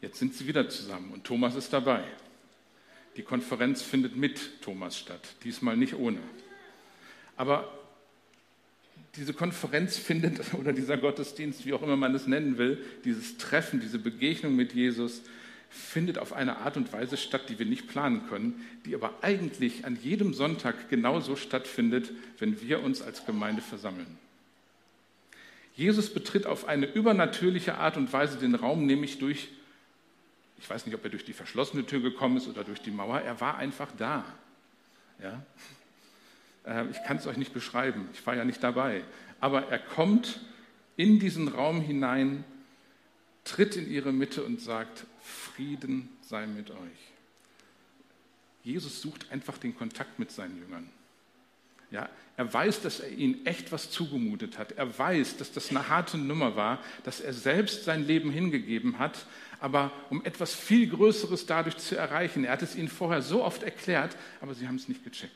Jetzt 0.00 0.20
sind 0.20 0.32
sie 0.34 0.46
wieder 0.46 0.68
zusammen 0.68 1.10
und 1.10 1.24
Thomas 1.24 1.56
ist 1.56 1.72
dabei. 1.72 2.04
Die 3.16 3.24
Konferenz 3.24 3.82
findet 3.82 4.14
mit 4.14 4.62
Thomas 4.62 4.96
statt, 4.96 5.34
diesmal 5.42 5.76
nicht 5.76 5.94
ohne. 5.94 6.20
Aber 7.36 7.72
diese 9.16 9.34
Konferenz 9.34 9.96
findet, 9.96 10.54
oder 10.58 10.72
dieser 10.72 10.96
Gottesdienst, 10.96 11.66
wie 11.66 11.72
auch 11.72 11.82
immer 11.82 11.96
man 11.96 12.14
es 12.14 12.26
nennen 12.26 12.58
will, 12.58 12.82
dieses 13.04 13.38
Treffen, 13.38 13.80
diese 13.80 13.98
Begegnung 13.98 14.56
mit 14.56 14.72
Jesus, 14.72 15.22
findet 15.70 16.18
auf 16.18 16.34
eine 16.34 16.58
Art 16.58 16.76
und 16.76 16.92
Weise 16.92 17.16
statt, 17.16 17.48
die 17.48 17.58
wir 17.58 17.64
nicht 17.64 17.88
planen 17.88 18.26
können, 18.28 18.66
die 18.84 18.94
aber 18.94 19.14
eigentlich 19.22 19.86
an 19.86 19.98
jedem 20.02 20.34
Sonntag 20.34 20.90
genauso 20.90 21.34
stattfindet, 21.34 22.12
wenn 22.38 22.60
wir 22.60 22.82
uns 22.82 23.00
als 23.00 23.24
Gemeinde 23.24 23.62
versammeln. 23.62 24.18
Jesus 25.74 26.12
betritt 26.12 26.46
auf 26.46 26.68
eine 26.68 26.86
übernatürliche 26.86 27.76
Art 27.78 27.96
und 27.96 28.12
Weise 28.12 28.36
den 28.36 28.54
Raum, 28.54 28.84
nämlich 28.84 29.18
durch, 29.18 29.48
ich 30.58 30.68
weiß 30.68 30.84
nicht, 30.84 30.94
ob 30.94 31.02
er 31.04 31.10
durch 31.10 31.24
die 31.24 31.32
verschlossene 31.32 31.86
Tür 31.86 32.00
gekommen 32.00 32.36
ist 32.36 32.48
oder 32.48 32.64
durch 32.64 32.82
die 32.82 32.90
Mauer, 32.90 33.20
er 33.20 33.40
war 33.40 33.56
einfach 33.56 33.88
da. 33.96 34.26
Ja? 35.22 35.42
Äh, 36.64 36.86
ich 36.90 37.02
kann 37.04 37.16
es 37.16 37.26
euch 37.26 37.36
nicht 37.36 37.52
beschreiben, 37.52 38.08
ich 38.12 38.26
war 38.26 38.34
ja 38.34 38.44
nicht 38.44 38.62
dabei. 38.62 39.02
Aber 39.40 39.68
er 39.68 39.78
kommt 39.78 40.40
in 40.96 41.18
diesen 41.18 41.48
Raum 41.48 41.80
hinein, 41.80 42.44
tritt 43.44 43.76
in 43.76 43.90
ihre 43.90 44.12
Mitte 44.12 44.44
und 44.44 44.60
sagt, 44.60 45.06
Frieden 45.20 46.08
sei 46.22 46.46
mit 46.46 46.70
euch. 46.70 47.12
Jesus 48.64 49.02
sucht 49.02 49.30
einfach 49.32 49.58
den 49.58 49.76
Kontakt 49.76 50.18
mit 50.18 50.30
seinen 50.30 50.58
Jüngern. 50.58 50.88
Ja, 51.90 52.08
er 52.36 52.52
weiß, 52.52 52.80
dass 52.80 53.00
er 53.00 53.10
ihnen 53.10 53.44
echt 53.44 53.70
was 53.70 53.90
zugemutet 53.90 54.56
hat. 54.56 54.72
Er 54.72 54.98
weiß, 54.98 55.36
dass 55.36 55.52
das 55.52 55.70
eine 55.70 55.88
harte 55.88 56.16
Nummer 56.16 56.56
war, 56.56 56.78
dass 57.04 57.20
er 57.20 57.34
selbst 57.34 57.84
sein 57.84 58.06
Leben 58.06 58.30
hingegeben 58.30 58.98
hat, 58.98 59.26
aber 59.60 59.92
um 60.08 60.24
etwas 60.24 60.54
viel 60.54 60.88
Größeres 60.88 61.44
dadurch 61.44 61.76
zu 61.76 61.96
erreichen. 61.96 62.44
Er 62.44 62.52
hat 62.52 62.62
es 62.62 62.76
ihnen 62.76 62.88
vorher 62.88 63.20
so 63.20 63.44
oft 63.44 63.62
erklärt, 63.62 64.16
aber 64.40 64.54
sie 64.54 64.66
haben 64.66 64.76
es 64.76 64.88
nicht 64.88 65.04
gecheckt. 65.04 65.34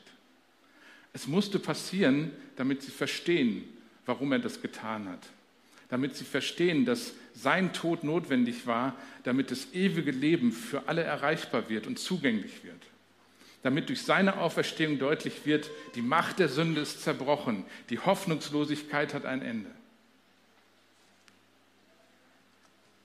Es 1.17 1.25
musste 1.25 1.57
passieren, 1.57 2.29
damit 2.57 2.83
sie 2.83 2.91
verstehen, 2.91 3.63
warum 4.05 4.33
er 4.33 4.37
das 4.37 4.61
getan 4.61 5.09
hat. 5.09 5.27
Damit 5.89 6.15
sie 6.15 6.25
verstehen, 6.25 6.85
dass 6.85 7.13
sein 7.33 7.73
Tod 7.73 8.03
notwendig 8.03 8.67
war, 8.67 8.95
damit 9.23 9.49
das 9.49 9.73
ewige 9.73 10.11
Leben 10.11 10.51
für 10.51 10.87
alle 10.87 11.01
erreichbar 11.01 11.69
wird 11.69 11.87
und 11.87 11.97
zugänglich 11.97 12.63
wird 12.63 12.83
damit 13.63 13.89
durch 13.89 14.03
seine 14.03 14.37
Auferstehung 14.37 14.97
deutlich 14.97 15.45
wird, 15.45 15.69
die 15.95 16.01
Macht 16.01 16.39
der 16.39 16.47
Sünde 16.47 16.79
ist 16.79 17.01
zerbrochen, 17.01 17.65
die 17.89 17.99
Hoffnungslosigkeit 17.99 19.13
hat 19.13 19.25
ein 19.25 19.41
Ende. 19.41 19.69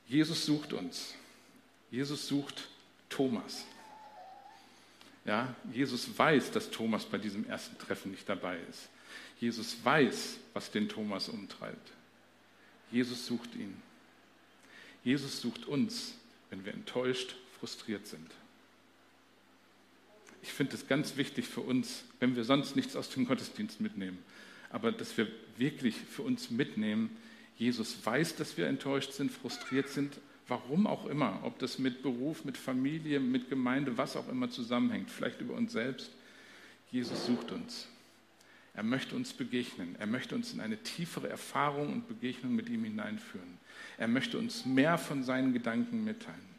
Jesus 0.06 0.46
sucht 0.46 0.72
uns. 0.72 1.14
Jesus 1.90 2.28
sucht 2.28 2.68
Thomas. 3.08 3.64
Ja, 5.24 5.54
Jesus 5.72 6.18
weiß, 6.18 6.50
dass 6.50 6.70
Thomas 6.70 7.04
bei 7.04 7.18
diesem 7.18 7.46
ersten 7.46 7.78
Treffen 7.78 8.10
nicht 8.10 8.28
dabei 8.28 8.58
ist. 8.68 8.88
Jesus 9.40 9.76
weiß, 9.84 10.38
was 10.52 10.70
den 10.70 10.88
Thomas 10.88 11.28
umtreibt. 11.28 11.92
Jesus 12.90 13.26
sucht 13.26 13.54
ihn. 13.54 13.80
Jesus 15.04 15.40
sucht 15.40 15.66
uns, 15.66 16.14
wenn 16.50 16.64
wir 16.64 16.74
enttäuscht, 16.74 17.36
frustriert 17.58 18.06
sind 18.06 18.30
ich 20.42 20.52
finde 20.52 20.74
es 20.74 20.88
ganz 20.88 21.16
wichtig 21.16 21.46
für 21.46 21.60
uns, 21.60 22.04
wenn 22.20 22.36
wir 22.36 22.44
sonst 22.44 22.74
nichts 22.76 22.96
aus 22.96 23.08
dem 23.10 23.26
Gottesdienst 23.26 23.80
mitnehmen, 23.80 24.18
aber 24.70 24.90
dass 24.90 25.16
wir 25.16 25.28
wirklich 25.56 25.94
für 25.94 26.22
uns 26.22 26.50
mitnehmen, 26.50 27.16
Jesus 27.56 27.96
weiß, 28.04 28.36
dass 28.36 28.56
wir 28.56 28.66
enttäuscht 28.66 29.12
sind, 29.12 29.30
frustriert 29.30 29.88
sind, 29.88 30.18
warum 30.52 30.86
auch 30.86 31.06
immer, 31.06 31.38
ob 31.44 31.58
das 31.60 31.78
mit 31.78 32.02
Beruf, 32.02 32.44
mit 32.44 32.58
Familie, 32.58 33.20
mit 33.20 33.48
Gemeinde, 33.48 33.96
was 33.96 34.16
auch 34.16 34.28
immer 34.28 34.50
zusammenhängt, 34.50 35.10
vielleicht 35.10 35.40
über 35.40 35.54
uns 35.54 35.72
selbst. 35.72 36.10
Jesus 36.90 37.24
sucht 37.24 37.52
uns. 37.52 37.88
Er 38.74 38.82
möchte 38.82 39.16
uns 39.16 39.32
begegnen. 39.32 39.96
Er 39.98 40.06
möchte 40.06 40.34
uns 40.34 40.52
in 40.52 40.60
eine 40.60 40.76
tiefere 40.76 41.30
Erfahrung 41.30 41.90
und 41.90 42.06
Begegnung 42.06 42.54
mit 42.54 42.68
ihm 42.68 42.84
hineinführen. 42.84 43.58
Er 43.96 44.08
möchte 44.08 44.36
uns 44.36 44.66
mehr 44.66 44.98
von 44.98 45.24
seinen 45.24 45.54
Gedanken 45.54 46.04
mitteilen. 46.04 46.52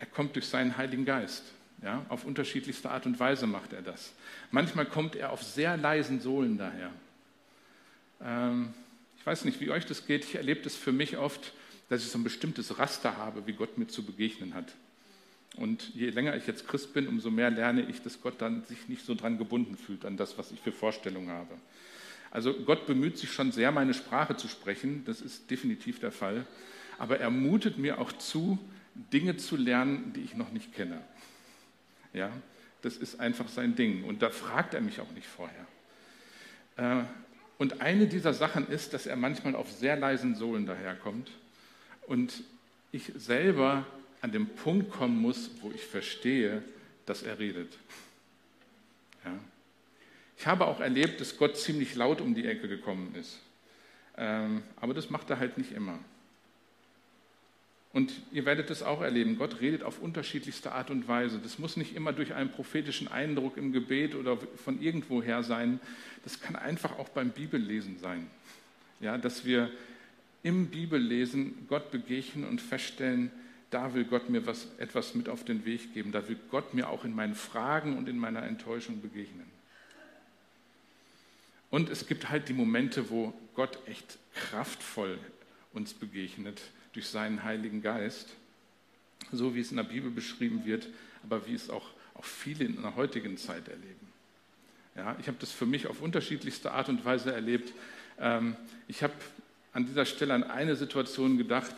Er 0.00 0.06
kommt 0.06 0.34
durch 0.34 0.46
seinen 0.46 0.76
Heiligen 0.76 1.04
Geist. 1.04 1.44
Ja, 1.80 2.04
auf 2.08 2.24
unterschiedlichste 2.24 2.90
Art 2.90 3.06
und 3.06 3.20
Weise 3.20 3.46
macht 3.46 3.72
er 3.72 3.82
das. 3.82 4.14
Manchmal 4.50 4.86
kommt 4.86 5.14
er 5.14 5.30
auf 5.30 5.44
sehr 5.44 5.76
leisen 5.76 6.20
Sohlen 6.20 6.58
daher. 6.58 6.90
Ähm, 8.24 8.72
ich 9.18 9.26
weiß 9.26 9.44
nicht, 9.44 9.60
wie 9.60 9.70
euch 9.70 9.86
das 9.86 10.06
geht. 10.06 10.24
Ich 10.24 10.34
erlebe 10.34 10.60
das 10.62 10.76
für 10.76 10.92
mich 10.92 11.16
oft, 11.16 11.52
dass 11.88 12.02
ich 12.02 12.10
so 12.10 12.18
ein 12.18 12.24
bestimmtes 12.24 12.78
Raster 12.78 13.16
habe, 13.16 13.46
wie 13.46 13.52
Gott 13.52 13.78
mir 13.78 13.86
zu 13.86 14.02
begegnen 14.02 14.54
hat. 14.54 14.72
Und 15.56 15.94
je 15.94 16.10
länger 16.10 16.34
ich 16.36 16.46
jetzt 16.46 16.66
Christ 16.66 16.94
bin, 16.94 17.06
umso 17.06 17.30
mehr 17.30 17.50
lerne 17.50 17.82
ich, 17.82 18.02
dass 18.02 18.20
Gott 18.20 18.34
dann 18.38 18.64
sich 18.64 18.88
nicht 18.88 19.06
so 19.06 19.14
dran 19.14 19.38
gebunden 19.38 19.76
fühlt 19.76 20.04
an 20.04 20.16
das, 20.16 20.36
was 20.36 20.50
ich 20.50 20.60
für 20.60 20.72
Vorstellungen 20.72 21.30
habe. 21.30 21.54
Also 22.30 22.52
Gott 22.52 22.86
bemüht 22.86 23.16
sich 23.16 23.32
schon 23.32 23.52
sehr, 23.52 23.70
meine 23.70 23.94
Sprache 23.94 24.36
zu 24.36 24.48
sprechen. 24.48 25.04
Das 25.04 25.20
ist 25.20 25.50
definitiv 25.50 26.00
der 26.00 26.10
Fall. 26.10 26.44
Aber 26.98 27.20
er 27.20 27.30
mutet 27.30 27.78
mir 27.78 28.00
auch 28.00 28.12
zu, 28.12 28.58
Dinge 29.12 29.36
zu 29.36 29.56
lernen, 29.56 30.12
die 30.14 30.22
ich 30.22 30.34
noch 30.34 30.50
nicht 30.50 30.74
kenne. 30.74 31.00
Ja, 32.12 32.30
das 32.82 32.96
ist 32.96 33.20
einfach 33.20 33.48
sein 33.48 33.76
Ding. 33.76 34.04
Und 34.04 34.22
da 34.22 34.30
fragt 34.30 34.74
er 34.74 34.80
mich 34.80 35.00
auch 35.00 35.10
nicht 35.12 35.26
vorher. 35.26 35.66
Äh, 36.76 37.04
und 37.58 37.80
eine 37.80 38.06
dieser 38.06 38.34
Sachen 38.34 38.68
ist, 38.68 38.92
dass 38.92 39.06
er 39.06 39.16
manchmal 39.16 39.54
auf 39.54 39.70
sehr 39.70 39.96
leisen 39.96 40.34
Sohlen 40.34 40.66
daherkommt 40.66 41.30
und 42.06 42.42
ich 42.92 43.12
selber 43.16 43.86
an 44.20 44.32
den 44.32 44.48
Punkt 44.48 44.90
kommen 44.90 45.20
muss, 45.20 45.50
wo 45.60 45.70
ich 45.70 45.84
verstehe, 45.84 46.62
dass 47.06 47.22
er 47.22 47.38
redet. 47.38 47.76
Ja. 49.24 49.32
Ich 50.36 50.46
habe 50.46 50.66
auch 50.66 50.80
erlebt, 50.80 51.20
dass 51.20 51.36
Gott 51.36 51.56
ziemlich 51.56 51.94
laut 51.94 52.20
um 52.20 52.34
die 52.34 52.46
Ecke 52.46 52.68
gekommen 52.68 53.14
ist. 53.14 53.38
Ähm, 54.16 54.62
aber 54.76 54.94
das 54.94 55.10
macht 55.10 55.30
er 55.30 55.38
halt 55.38 55.58
nicht 55.58 55.72
immer. 55.72 55.98
Und 57.94 58.12
ihr 58.32 58.44
werdet 58.44 58.70
es 58.70 58.82
auch 58.82 59.02
erleben, 59.02 59.38
Gott 59.38 59.60
redet 59.60 59.84
auf 59.84 60.00
unterschiedlichste 60.00 60.72
Art 60.72 60.90
und 60.90 61.06
Weise. 61.06 61.38
Das 61.40 61.60
muss 61.60 61.76
nicht 61.76 61.94
immer 61.94 62.12
durch 62.12 62.34
einen 62.34 62.50
prophetischen 62.50 63.06
Eindruck 63.06 63.56
im 63.56 63.72
Gebet 63.72 64.16
oder 64.16 64.36
von 64.36 64.82
irgendwoher 64.82 65.44
sein. 65.44 65.78
Das 66.24 66.40
kann 66.40 66.56
einfach 66.56 66.98
auch 66.98 67.08
beim 67.10 67.30
Bibellesen 67.30 68.00
sein. 68.00 68.26
Ja, 68.98 69.16
dass 69.16 69.44
wir 69.44 69.70
im 70.42 70.66
Bibellesen 70.66 71.66
Gott 71.68 71.92
begegnen 71.92 72.48
und 72.48 72.60
feststellen, 72.60 73.30
da 73.70 73.94
will 73.94 74.04
Gott 74.04 74.28
mir 74.28 74.44
was, 74.44 74.66
etwas 74.78 75.14
mit 75.14 75.28
auf 75.28 75.44
den 75.44 75.64
Weg 75.64 75.94
geben. 75.94 76.10
Da 76.10 76.28
will 76.28 76.38
Gott 76.50 76.74
mir 76.74 76.88
auch 76.88 77.04
in 77.04 77.14
meinen 77.14 77.36
Fragen 77.36 77.96
und 77.96 78.08
in 78.08 78.18
meiner 78.18 78.42
Enttäuschung 78.42 79.02
begegnen. 79.02 79.46
Und 81.70 81.90
es 81.90 82.08
gibt 82.08 82.28
halt 82.28 82.48
die 82.48 82.54
Momente, 82.54 83.08
wo 83.08 83.32
Gott 83.54 83.78
echt 83.86 84.18
kraftvoll 84.34 85.16
uns 85.72 85.94
begegnet 85.94 86.60
durch 86.94 87.08
seinen 87.08 87.42
Heiligen 87.42 87.82
Geist, 87.82 88.30
so 89.32 89.54
wie 89.54 89.60
es 89.60 89.70
in 89.70 89.76
der 89.76 89.84
Bibel 89.84 90.10
beschrieben 90.10 90.64
wird, 90.64 90.88
aber 91.22 91.46
wie 91.46 91.54
es 91.54 91.68
auch, 91.68 91.86
auch 92.14 92.24
viele 92.24 92.64
in 92.64 92.80
der 92.80 92.96
heutigen 92.96 93.36
Zeit 93.36 93.68
erleben. 93.68 94.08
Ja, 94.96 95.16
ich 95.20 95.26
habe 95.26 95.36
das 95.40 95.50
für 95.50 95.66
mich 95.66 95.88
auf 95.88 96.00
unterschiedlichste 96.00 96.72
Art 96.72 96.88
und 96.88 97.04
Weise 97.04 97.32
erlebt. 97.32 97.72
Ähm, 98.18 98.56
ich 98.86 99.02
habe 99.02 99.14
an 99.72 99.86
dieser 99.86 100.04
Stelle 100.04 100.34
an 100.34 100.44
eine 100.44 100.76
Situation 100.76 101.36
gedacht, 101.36 101.74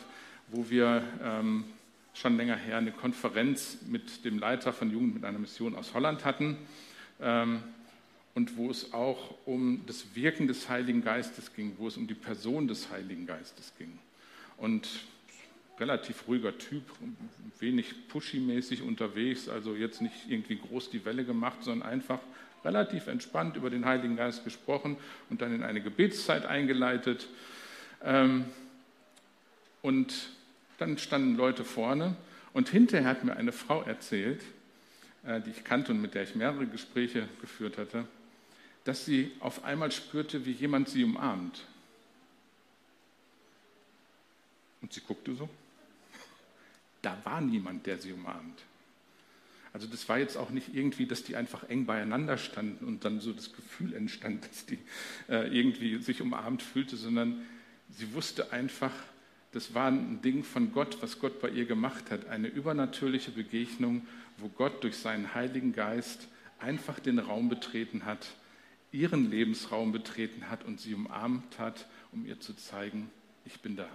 wo 0.49 0.69
wir 0.69 1.03
ähm, 1.23 1.65
schon 2.13 2.37
länger 2.37 2.55
her 2.55 2.77
eine 2.77 2.91
Konferenz 2.91 3.79
mit 3.87 4.23
dem 4.23 4.37
Leiter 4.37 4.71
von 4.71 4.91
Jugend 4.91 5.15
mit 5.15 5.25
einer 5.25 5.39
Mission 5.39 5.75
aus 5.75 5.95
Holland 5.95 6.25
hatten 6.25 6.57
ähm, 7.19 7.63
und 8.35 8.55
wo 8.55 8.69
es 8.69 8.93
auch 8.93 9.35
um 9.45 9.83
das 9.87 10.15
Wirken 10.15 10.47
des 10.47 10.69
Heiligen 10.69 11.03
Geistes 11.03 11.53
ging, 11.55 11.73
wo 11.77 11.87
es 11.87 11.97
um 11.97 12.05
die 12.05 12.13
Person 12.13 12.67
des 12.67 12.91
Heiligen 12.91 13.25
Geistes 13.25 13.73
ging. 13.79 13.97
Und 14.57 14.87
relativ 15.79 16.27
ruhiger 16.27 16.57
Typ, 16.57 16.83
wenig 17.59 17.93
pushy-mäßig 18.09 18.81
unterwegs, 18.81 19.47
also 19.47 19.75
jetzt 19.75 20.01
nicht 20.01 20.15
irgendwie 20.27 20.57
groß 20.57 20.89
die 20.89 21.05
Welle 21.05 21.23
gemacht, 21.23 21.57
sondern 21.61 21.87
einfach 21.87 22.19
relativ 22.65 23.07
entspannt 23.07 23.55
über 23.55 23.69
den 23.69 23.85
Heiligen 23.85 24.15
Geist 24.15 24.43
gesprochen 24.43 24.97
und 25.29 25.41
dann 25.41 25.53
in 25.53 25.63
eine 25.63 25.81
Gebetszeit 25.81 26.45
eingeleitet. 26.45 27.27
Ähm, 28.03 28.45
und 29.81 30.29
dann 30.77 30.97
standen 30.97 31.35
Leute 31.37 31.63
vorne 31.63 32.15
und 32.53 32.69
hinterher 32.69 33.09
hat 33.09 33.23
mir 33.23 33.35
eine 33.35 33.51
Frau 33.51 33.83
erzählt, 33.83 34.41
äh, 35.25 35.41
die 35.41 35.51
ich 35.51 35.63
kannte 35.63 35.91
und 35.91 36.01
mit 36.01 36.15
der 36.15 36.23
ich 36.23 36.35
mehrere 36.35 36.65
Gespräche 36.65 37.27
geführt 37.41 37.77
hatte, 37.77 38.05
dass 38.83 39.05
sie 39.05 39.31
auf 39.39 39.63
einmal 39.63 39.91
spürte, 39.91 40.45
wie 40.45 40.51
jemand 40.51 40.89
sie 40.89 41.03
umarmt. 41.03 41.65
Und 44.87 44.93
sie 44.93 45.01
guckte 45.01 45.35
so. 45.35 45.49
Da 47.01 47.17
war 47.25 47.41
niemand, 47.41 47.85
der 47.87 47.97
sie 47.97 48.13
umarmt. 48.13 48.63
Also 49.73 49.85
das 49.85 50.07
war 50.07 50.17
jetzt 50.17 50.37
auch 50.37 50.49
nicht 50.49 50.73
irgendwie, 50.73 51.05
dass 51.05 51.23
die 51.23 51.35
einfach 51.35 51.67
eng 51.67 51.85
beieinander 51.85 52.37
standen 52.37 52.85
und 52.85 53.03
dann 53.03 53.19
so 53.19 53.33
das 53.33 53.51
Gefühl 53.51 53.93
entstand, 53.93 54.45
dass 54.45 54.65
die 54.65 54.79
äh, 55.27 55.53
irgendwie 55.53 56.01
sich 56.01 56.21
umarmt 56.21 56.63
fühlte, 56.63 56.95
sondern 56.95 57.45
sie 57.89 58.13
wusste 58.13 58.53
einfach, 58.53 58.93
das 59.51 59.73
war 59.73 59.91
ein 59.91 60.21
Ding 60.21 60.45
von 60.45 60.71
Gott, 60.71 61.01
was 61.01 61.19
Gott 61.19 61.41
bei 61.41 61.49
ihr 61.49 61.65
gemacht 61.65 62.09
hat, 62.09 62.27
eine 62.27 62.47
übernatürliche 62.47 63.31
Begegnung, 63.31 64.07
wo 64.37 64.47
Gott 64.47 64.85
durch 64.85 64.95
seinen 64.95 65.35
Heiligen 65.35 65.73
Geist 65.73 66.29
einfach 66.59 66.97
den 66.99 67.19
Raum 67.19 67.49
betreten 67.49 68.05
hat, 68.05 68.25
ihren 68.93 69.29
Lebensraum 69.29 69.91
betreten 69.91 70.49
hat 70.49 70.63
und 70.63 70.79
sie 70.79 70.93
umarmt 70.93 71.59
hat, 71.59 71.87
um 72.13 72.25
ihr 72.25 72.39
zu 72.39 72.55
zeigen, 72.55 73.11
ich 73.43 73.59
bin 73.59 73.75
da. 73.75 73.89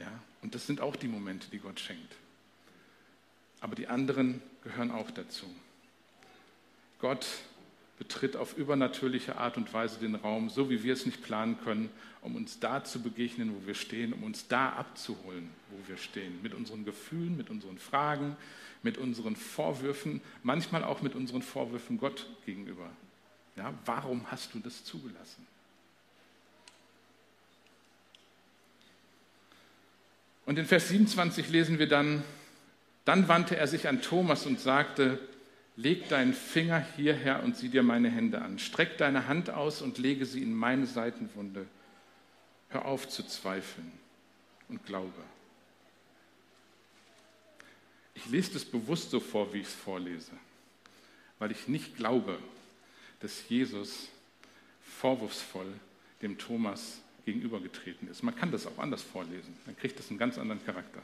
Ja, 0.00 0.10
und 0.42 0.54
das 0.54 0.66
sind 0.66 0.80
auch 0.80 0.96
die 0.96 1.08
Momente, 1.08 1.48
die 1.50 1.58
Gott 1.58 1.78
schenkt. 1.78 2.16
Aber 3.60 3.74
die 3.74 3.86
anderen 3.86 4.42
gehören 4.64 4.90
auch 4.90 5.10
dazu. 5.10 5.46
Gott 7.00 7.26
betritt 7.98 8.34
auf 8.34 8.56
übernatürliche 8.56 9.36
Art 9.36 9.58
und 9.58 9.72
Weise 9.74 10.00
den 10.00 10.14
Raum, 10.14 10.48
so 10.48 10.70
wie 10.70 10.82
wir 10.82 10.94
es 10.94 11.04
nicht 11.04 11.22
planen 11.22 11.58
können, 11.62 11.90
um 12.22 12.34
uns 12.34 12.58
da 12.58 12.82
zu 12.82 13.02
begegnen, 13.02 13.54
wo 13.54 13.66
wir 13.66 13.74
stehen, 13.74 14.14
um 14.14 14.22
uns 14.22 14.48
da 14.48 14.70
abzuholen, 14.70 15.50
wo 15.70 15.88
wir 15.88 15.98
stehen, 15.98 16.40
mit 16.42 16.54
unseren 16.54 16.86
Gefühlen, 16.86 17.36
mit 17.36 17.50
unseren 17.50 17.78
Fragen, 17.78 18.36
mit 18.82 18.96
unseren 18.96 19.36
Vorwürfen, 19.36 20.22
manchmal 20.42 20.82
auch 20.82 21.02
mit 21.02 21.14
unseren 21.14 21.42
Vorwürfen 21.42 21.98
Gott 21.98 22.26
gegenüber. 22.46 22.90
Ja, 23.56 23.74
warum 23.84 24.30
hast 24.30 24.54
du 24.54 24.60
das 24.60 24.82
zugelassen? 24.82 25.46
Und 30.50 30.58
in 30.58 30.66
Vers 30.66 30.88
27 30.88 31.48
lesen 31.50 31.78
wir 31.78 31.86
dann, 31.86 32.24
dann 33.04 33.28
wandte 33.28 33.56
er 33.56 33.68
sich 33.68 33.86
an 33.86 34.02
Thomas 34.02 34.46
und 34.46 34.58
sagte, 34.58 35.20
leg 35.76 36.08
deinen 36.08 36.34
Finger 36.34 36.84
hierher 36.96 37.44
und 37.44 37.56
sieh 37.56 37.68
dir 37.68 37.84
meine 37.84 38.10
Hände 38.10 38.42
an. 38.42 38.58
Streck 38.58 38.98
deine 38.98 39.28
Hand 39.28 39.50
aus 39.50 39.80
und 39.80 39.98
lege 39.98 40.26
sie 40.26 40.42
in 40.42 40.52
meine 40.52 40.86
Seitenwunde. 40.86 41.68
Hör 42.70 42.84
auf 42.86 43.08
zu 43.08 43.22
zweifeln 43.22 43.92
und 44.68 44.84
glaube. 44.86 45.22
Ich 48.14 48.26
lese 48.26 48.54
das 48.54 48.64
bewusst 48.64 49.12
so 49.12 49.20
vor, 49.20 49.54
wie 49.54 49.58
ich 49.58 49.68
es 49.68 49.74
vorlese, 49.74 50.32
weil 51.38 51.52
ich 51.52 51.68
nicht 51.68 51.96
glaube, 51.96 52.40
dass 53.20 53.48
Jesus 53.48 54.08
vorwurfsvoll 54.98 55.72
dem 56.22 56.38
Thomas 56.38 56.98
gegenübergetreten 57.24 58.08
ist. 58.08 58.22
Man 58.22 58.36
kann 58.36 58.50
das 58.50 58.66
auch 58.66 58.78
anders 58.78 59.02
vorlesen, 59.02 59.56
dann 59.66 59.76
kriegt 59.76 59.98
das 59.98 60.10
einen 60.10 60.18
ganz 60.18 60.38
anderen 60.38 60.64
Charakter. 60.64 61.02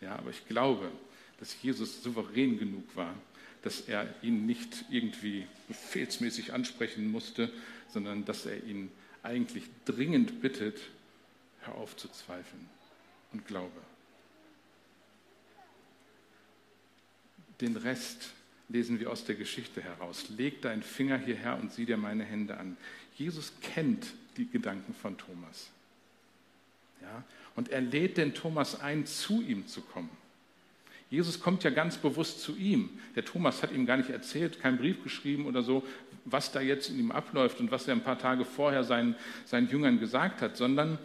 Ja, 0.00 0.16
aber 0.16 0.30
ich 0.30 0.46
glaube, 0.46 0.90
dass 1.38 1.60
Jesus 1.62 2.02
souverän 2.02 2.58
genug 2.58 2.84
war, 2.96 3.14
dass 3.62 3.82
er 3.82 4.12
ihn 4.22 4.46
nicht 4.46 4.84
irgendwie 4.90 5.46
befehlsmäßig 5.68 6.52
ansprechen 6.52 7.10
musste, 7.10 7.52
sondern 7.88 8.24
dass 8.24 8.46
er 8.46 8.62
ihn 8.64 8.90
eigentlich 9.22 9.64
dringend 9.84 10.40
bittet, 10.40 10.80
hör 11.60 11.74
auf 11.74 11.96
zu 11.96 12.08
zweifeln 12.08 12.68
und 13.32 13.46
glaube. 13.46 13.80
Den 17.60 17.76
Rest 17.76 18.30
lesen 18.70 19.00
wir 19.00 19.10
aus 19.10 19.24
der 19.24 19.34
Geschichte 19.34 19.82
heraus. 19.82 20.28
Leg 20.36 20.62
deinen 20.62 20.82
Finger 20.82 21.18
hierher 21.18 21.58
und 21.60 21.72
sieh 21.72 21.84
dir 21.84 21.96
meine 21.96 22.24
Hände 22.24 22.56
an. 22.56 22.76
Jesus 23.16 23.52
kennt 23.60 24.06
die 24.36 24.48
Gedanken 24.48 24.94
von 24.94 25.18
Thomas. 25.18 25.70
Ja? 27.02 27.24
Und 27.56 27.68
er 27.68 27.80
lädt 27.80 28.16
den 28.16 28.32
Thomas 28.32 28.80
ein, 28.80 29.06
zu 29.06 29.42
ihm 29.42 29.66
zu 29.66 29.82
kommen. 29.82 30.10
Jesus 31.10 31.40
kommt 31.40 31.64
ja 31.64 31.70
ganz 31.70 31.98
bewusst 31.98 32.40
zu 32.40 32.56
ihm. 32.56 32.88
Der 33.16 33.24
Thomas 33.24 33.62
hat 33.64 33.72
ihm 33.72 33.84
gar 33.84 33.96
nicht 33.96 34.10
erzählt, 34.10 34.60
keinen 34.60 34.78
Brief 34.78 35.02
geschrieben 35.02 35.46
oder 35.46 35.62
so, 35.62 35.84
was 36.24 36.52
da 36.52 36.60
jetzt 36.60 36.88
in 36.88 37.00
ihm 37.00 37.10
abläuft 37.10 37.58
und 37.58 37.72
was 37.72 37.88
er 37.88 37.94
ein 37.94 38.04
paar 38.04 38.18
Tage 38.18 38.44
vorher 38.44 38.84
seinen, 38.84 39.16
seinen 39.44 39.68
Jüngern 39.68 39.98
gesagt 39.98 40.40
hat, 40.40 40.56
sondern 40.56 40.98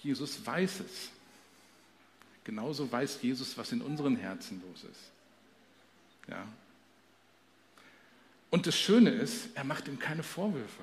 Jesus 0.00 0.44
weiß 0.44 0.80
es. 0.80 1.10
Genauso 2.42 2.90
weiß 2.90 3.22
Jesus, 3.22 3.56
was 3.56 3.70
in 3.70 3.80
unseren 3.80 4.16
Herzen 4.16 4.60
los 4.68 4.82
ist. 4.90 5.10
Ja. 6.28 6.44
Und 8.50 8.66
das 8.66 8.78
Schöne 8.78 9.10
ist, 9.10 9.50
er 9.54 9.64
macht 9.64 9.88
ihm 9.88 9.98
keine 9.98 10.22
Vorwürfe. 10.22 10.82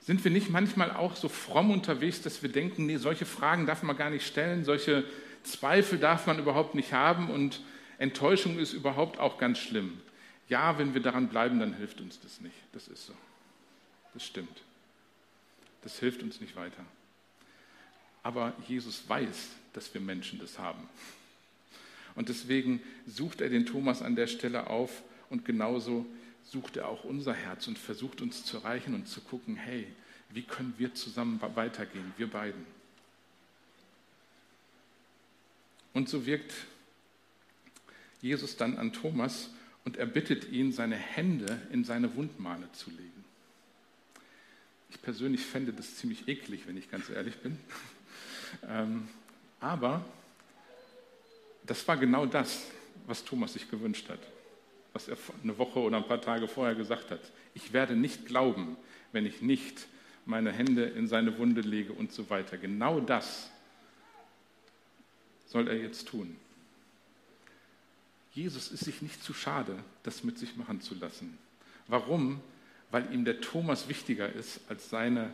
Sind 0.00 0.24
wir 0.24 0.30
nicht 0.30 0.50
manchmal 0.50 0.90
auch 0.90 1.14
so 1.14 1.28
fromm 1.28 1.70
unterwegs, 1.70 2.22
dass 2.22 2.42
wir 2.42 2.50
denken, 2.50 2.86
nee, 2.86 2.96
solche 2.96 3.24
Fragen 3.26 3.66
darf 3.66 3.82
man 3.82 3.96
gar 3.96 4.10
nicht 4.10 4.26
stellen, 4.26 4.64
solche 4.64 5.04
Zweifel 5.44 5.98
darf 5.98 6.26
man 6.26 6.38
überhaupt 6.38 6.74
nicht 6.74 6.92
haben 6.92 7.30
und 7.30 7.60
Enttäuschung 7.98 8.58
ist 8.58 8.72
überhaupt 8.72 9.18
auch 9.18 9.38
ganz 9.38 9.58
schlimm. 9.58 10.00
Ja, 10.48 10.76
wenn 10.78 10.94
wir 10.94 11.00
daran 11.00 11.28
bleiben, 11.28 11.60
dann 11.60 11.74
hilft 11.74 12.00
uns 12.00 12.18
das 12.20 12.40
nicht. 12.40 12.56
Das 12.72 12.88
ist 12.88 13.06
so. 13.06 13.14
Das 14.12 14.24
stimmt. 14.24 14.62
Das 15.82 15.98
hilft 15.98 16.22
uns 16.22 16.40
nicht 16.40 16.56
weiter. 16.56 16.84
Aber 18.22 18.52
Jesus 18.66 19.08
weiß, 19.08 19.50
dass 19.72 19.92
wir 19.94 20.00
Menschen 20.00 20.38
das 20.38 20.58
haben. 20.58 20.88
Und 22.14 22.28
deswegen 22.28 22.80
sucht 23.06 23.40
er 23.40 23.48
den 23.48 23.66
Thomas 23.66 24.02
an 24.02 24.16
der 24.16 24.26
Stelle 24.26 24.68
auf 24.68 25.02
und 25.30 25.44
genauso 25.44 26.06
sucht 26.44 26.76
er 26.76 26.88
auch 26.88 27.04
unser 27.04 27.34
Herz 27.34 27.66
und 27.68 27.78
versucht 27.78 28.20
uns 28.20 28.44
zu 28.44 28.58
erreichen 28.58 28.94
und 28.94 29.08
zu 29.08 29.20
gucken, 29.20 29.56
hey, 29.56 29.86
wie 30.30 30.42
können 30.42 30.74
wir 30.78 30.94
zusammen 30.94 31.40
weitergehen, 31.54 32.12
wir 32.16 32.28
beiden. 32.28 32.64
Und 35.94 36.08
so 36.08 36.26
wirkt 36.26 36.54
Jesus 38.20 38.56
dann 38.56 38.78
an 38.78 38.92
Thomas 38.92 39.50
und 39.84 39.96
er 39.96 40.06
bittet 40.06 40.50
ihn, 40.50 40.72
seine 40.72 40.96
Hände 40.96 41.60
in 41.70 41.84
seine 41.84 42.14
Wundmale 42.14 42.70
zu 42.72 42.90
legen. 42.90 43.24
Ich 44.90 45.02
persönlich 45.02 45.40
fände 45.40 45.72
das 45.72 45.96
ziemlich 45.96 46.28
eklig, 46.28 46.66
wenn 46.66 46.76
ich 46.76 46.90
ganz 46.90 47.08
ehrlich 47.08 47.36
bin. 47.38 47.58
Ähm, 48.68 49.08
aber 49.60 50.04
das 51.72 51.86
war 51.88 51.96
genau 51.96 52.26
das, 52.26 52.66
was 53.06 53.24
Thomas 53.24 53.54
sich 53.54 53.70
gewünscht 53.70 54.08
hat 54.08 54.20
was 54.92 55.08
er 55.08 55.16
eine 55.42 55.56
Woche 55.58 55.78
oder 55.78 55.96
ein 55.96 56.06
paar 56.06 56.20
Tage 56.20 56.48
vorher 56.48 56.74
gesagt 56.74 57.10
hat. 57.10 57.20
Ich 57.54 57.72
werde 57.72 57.96
nicht 57.96 58.26
glauben, 58.26 58.76
wenn 59.12 59.26
ich 59.26 59.42
nicht 59.42 59.86
meine 60.26 60.52
Hände 60.52 60.84
in 60.84 61.06
seine 61.06 61.38
Wunde 61.38 61.62
lege 61.62 61.92
und 61.92 62.12
so 62.12 62.28
weiter. 62.30 62.58
Genau 62.58 63.00
das 63.00 63.50
soll 65.46 65.68
er 65.68 65.76
jetzt 65.76 66.08
tun. 66.08 66.36
Jesus 68.32 68.70
ist 68.70 68.84
sich 68.84 69.02
nicht 69.02 69.22
zu 69.22 69.34
schade, 69.34 69.76
das 70.04 70.24
mit 70.24 70.38
sich 70.38 70.56
machen 70.56 70.80
zu 70.80 70.94
lassen. 70.94 71.36
Warum? 71.88 72.40
Weil 72.90 73.12
ihm 73.12 73.24
der 73.24 73.40
Thomas 73.40 73.88
wichtiger 73.88 74.32
ist 74.32 74.60
als 74.68 74.88
seine 74.88 75.32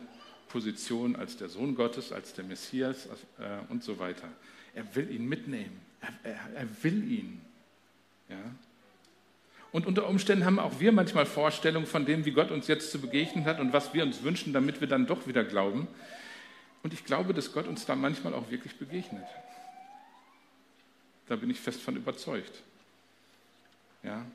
Position 0.49 1.15
als 1.15 1.37
der 1.37 1.47
Sohn 1.47 1.75
Gottes, 1.75 2.11
als 2.11 2.33
der 2.33 2.43
Messias 2.43 3.07
äh, 3.37 3.59
und 3.69 3.83
so 3.83 3.99
weiter. 3.99 4.27
Er 4.73 4.95
will 4.95 5.11
ihn 5.11 5.27
mitnehmen. 5.27 5.79
Er, 6.01 6.31
er, 6.31 6.39
er 6.55 6.83
will 6.83 7.11
ihn. 7.11 7.41
Ja? 8.29 8.37
Und 9.71 9.85
unter 9.85 10.07
Umständen 10.07 10.45
haben 10.45 10.59
auch 10.59 10.79
wir 10.79 10.91
manchmal 10.91 11.25
Vorstellungen 11.25 11.85
von 11.85 12.05
dem, 12.05 12.25
wie 12.25 12.31
Gott 12.31 12.51
uns 12.51 12.67
jetzt 12.67 12.91
zu 12.91 12.99
begegnen 12.99 13.45
hat 13.45 13.59
und 13.59 13.71
was 13.71 13.93
wir 13.93 14.03
uns 14.03 14.23
wünschen, 14.23 14.53
damit 14.53 14.81
wir 14.81 14.87
dann 14.87 15.05
doch 15.05 15.27
wieder 15.27 15.43
glauben. 15.43 15.87
Und 16.81 16.93
ich 16.93 17.05
glaube, 17.05 17.33
dass 17.33 17.53
Gott 17.53 17.67
uns 17.67 17.85
da 17.85 17.95
manchmal 17.95 18.33
auch 18.33 18.49
wirklich 18.49 18.77
begegnet. 18.77 19.25
Da 21.27 21.35
bin 21.35 21.49
ich 21.49 21.59
fest 21.59 21.81
von 21.81 21.95
überzeugt. 21.95 22.63
Ja? 24.01 24.25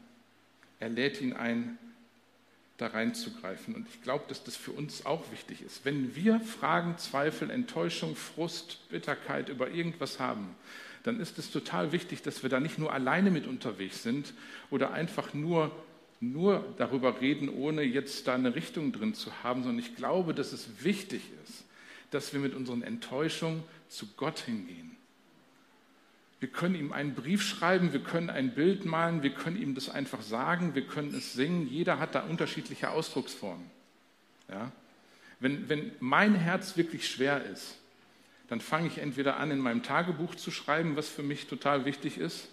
Er 0.79 0.89
lädt 0.89 1.21
ihn 1.21 1.33
ein, 1.33 1.79
da 2.77 2.89
reinzugreifen. 2.89 3.75
Und 3.75 3.89
ich 3.89 4.03
glaube, 4.03 4.25
dass 4.29 4.45
das 4.45 4.57
für 4.57 4.73
uns 4.73 5.05
auch 5.05 5.31
wichtig 5.33 5.63
ist. 5.63 5.85
Wenn 5.85 6.15
wir 6.15 6.39
Fragen, 6.41 6.99
Zweifel, 6.99 7.51
Enttäuschung, 7.51 8.15
Frust, 8.15 8.89
Bitterkeit 8.91 9.49
über 9.49 9.71
irgendwas 9.71 10.21
haben, 10.21 10.55
dann 11.05 11.21
ist 11.21 11.39
es 11.39 11.51
total 11.51 11.93
wichtig, 11.93 12.23
dass 12.23 12.43
wir 12.43 12.51
da 12.51 12.61
nicht 12.61 12.79
nur 12.79 12.93
alleine 12.93 13.31
mit 13.31 13.47
unterwegs 13.47 14.03
sind 14.03 14.33
oder 14.71 14.93
einfach 14.93 15.35
nur, 15.35 15.71
nur 16.19 16.65
darüber 16.79 17.21
reden, 17.21 17.51
ohne 17.51 17.83
jetzt 17.83 18.27
da 18.27 18.35
eine 18.35 18.55
Richtung 18.55 18.91
drin 18.91 19.15
zu 19.15 19.31
haben, 19.43 19.63
sondern 19.63 19.85
ich 19.85 19.95
glaube, 19.97 20.35
dass 20.35 20.53
es 20.53 20.83
wichtig 20.83 21.23
ist, 21.45 21.65
dass 22.11 22.33
wir 22.33 22.41
mit 22.41 22.55
unseren 22.55 22.83
Enttäuschungen 22.83 23.63
zu 23.89 24.07
Gott 24.17 24.41
hingehen. 24.41 24.97
Wir 26.41 26.49
können 26.49 26.75
ihm 26.75 26.93
einen 26.93 27.15
Brief 27.15 27.43
schreiben, 27.43 27.93
wir 27.93 28.01
können 28.01 28.31
ein 28.31 28.55
Bild 28.55 28.87
malen, 28.87 29.23
wir 29.23 29.31
können 29.31 29.61
ihm 29.61 29.75
das 29.75 29.91
einfach 29.91 30.23
sagen, 30.23 30.75
wir 30.75 30.87
können 30.87 31.15
es 31.15 31.35
singen. 31.35 31.69
Jeder 31.69 31.99
hat 31.99 32.15
da 32.15 32.21
unterschiedliche 32.23 32.91
Ausdrucksformen. 32.91 33.71
Ja? 34.49 34.73
Wenn, 35.39 35.69
wenn 35.69 35.93
mein 36.01 36.35
Herz 36.35 36.77
wirklich 36.79 37.09
schwer 37.09 37.45
ist, 37.45 37.77
dann 38.49 38.61
fange 38.61 38.89
ich 38.89 38.99
entweder 38.99 39.39
an, 39.39 39.51
in 39.51 39.59
meinem 39.59 39.83
Tagebuch 39.83 40.35
zu 40.35 40.51
schreiben, 40.51 40.97
was 40.97 41.09
für 41.09 41.23
mich 41.23 41.47
total 41.47 41.85
wichtig 41.85 42.19
ist, 42.19 42.49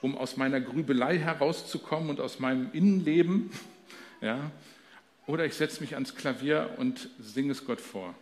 um 0.00 0.16
aus 0.16 0.36
meiner 0.36 0.60
Grübelei 0.60 1.18
herauszukommen 1.18 2.10
und 2.10 2.20
aus 2.20 2.38
meinem 2.38 2.70
Innenleben. 2.72 3.50
Ja? 4.22 4.50
Oder 5.26 5.44
ich 5.44 5.52
setze 5.52 5.82
mich 5.82 5.94
ans 5.94 6.14
Klavier 6.14 6.70
und 6.78 7.10
singe 7.20 7.52
es 7.52 7.66
Gott 7.66 7.82
vor. 7.82 8.14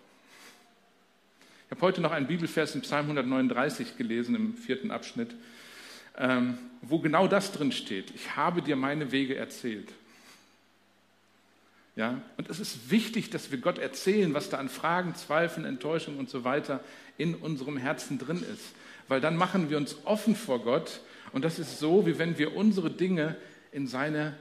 Ich 1.66 1.70
habe 1.70 1.82
heute 1.82 2.00
noch 2.00 2.10
einen 2.10 2.26
Bibelvers 2.26 2.74
in 2.74 2.80
Psalm 2.80 3.04
139 3.04 3.96
gelesen, 3.96 4.34
im 4.34 4.56
vierten 4.56 4.90
Abschnitt, 4.90 5.36
ähm, 6.18 6.58
wo 6.82 6.98
genau 6.98 7.28
das 7.28 7.52
drin 7.52 7.70
steht. 7.70 8.10
Ich 8.16 8.34
habe 8.34 8.60
dir 8.60 8.74
meine 8.74 9.12
Wege 9.12 9.36
erzählt. 9.36 9.88
Ja? 11.96 12.20
Und 12.36 12.50
es 12.50 12.60
ist 12.60 12.90
wichtig, 12.90 13.30
dass 13.30 13.50
wir 13.50 13.58
Gott 13.58 13.78
erzählen, 13.78 14.34
was 14.34 14.50
da 14.50 14.58
an 14.58 14.68
Fragen, 14.68 15.14
Zweifeln, 15.14 15.64
Enttäuschung 15.64 16.18
und 16.18 16.28
so 16.28 16.44
weiter 16.44 16.80
in 17.18 17.34
unserem 17.34 17.76
Herzen 17.76 18.18
drin 18.18 18.42
ist. 18.42 18.74
Weil 19.08 19.20
dann 19.20 19.36
machen 19.36 19.70
wir 19.70 19.76
uns 19.76 19.96
offen 20.04 20.34
vor 20.34 20.62
Gott 20.62 21.00
und 21.32 21.44
das 21.44 21.58
ist 21.58 21.78
so, 21.78 22.06
wie 22.06 22.18
wenn 22.18 22.38
wir 22.38 22.56
unsere 22.56 22.90
Dinge 22.90 23.36
in 23.72 23.86
seine 23.86 24.36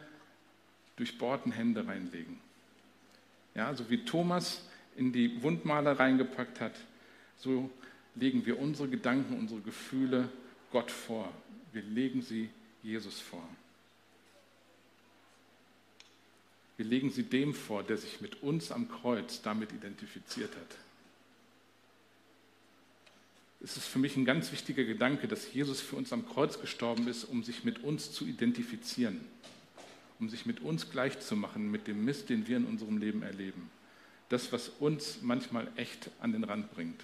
durchbohrten 0.95 1.51
Hände 1.51 1.87
reinlegen. 1.87 2.39
Ja, 3.55 3.73
so 3.75 3.89
wie 3.89 4.05
Thomas 4.05 4.67
in 4.95 5.11
die 5.11 5.41
Wundmaler 5.41 5.99
reingepackt 5.99 6.59
hat, 6.59 6.73
so 7.37 7.69
legen 8.15 8.45
wir 8.45 8.59
unsere 8.59 8.87
Gedanken, 8.87 9.37
unsere 9.37 9.61
Gefühle 9.61 10.29
Gott 10.71 10.91
vor. 10.91 11.31
Wir 11.71 11.81
legen 11.81 12.21
sie 12.21 12.49
Jesus 12.83 13.19
vor. 13.19 13.47
Wir 16.77 16.85
legen 16.85 17.11
sie 17.11 17.23
dem 17.23 17.53
vor, 17.53 17.83
der 17.83 17.97
sich 17.97 18.21
mit 18.21 18.41
uns 18.41 18.71
am 18.71 18.89
Kreuz 18.89 19.41
damit 19.41 19.71
identifiziert 19.71 20.55
hat. 20.55 20.77
Es 23.63 23.77
ist 23.77 23.87
für 23.87 23.99
mich 23.99 24.17
ein 24.17 24.25
ganz 24.25 24.51
wichtiger 24.51 24.83
Gedanke, 24.83 25.27
dass 25.27 25.53
Jesus 25.53 25.79
für 25.79 25.95
uns 25.95 26.11
am 26.11 26.27
Kreuz 26.27 26.59
gestorben 26.59 27.07
ist, 27.07 27.23
um 27.23 27.43
sich 27.43 27.63
mit 27.63 27.83
uns 27.83 28.11
zu 28.11 28.25
identifizieren, 28.25 29.21
um 30.19 30.29
sich 30.29 30.45
mit 30.45 30.59
uns 30.61 30.89
gleichzumachen, 30.89 31.71
mit 31.71 31.87
dem 31.87 32.03
Mist, 32.03 32.29
den 32.29 32.47
wir 32.47 32.57
in 32.57 32.65
unserem 32.65 32.97
Leben 32.97 33.23
erleben. 33.23 33.69
Das, 34.27 34.51
was 34.51 34.67
uns 34.67 35.19
manchmal 35.21 35.67
echt 35.77 36.09
an 36.19 36.33
den 36.33 36.43
Rand 36.43 36.73
bringt. 36.73 37.01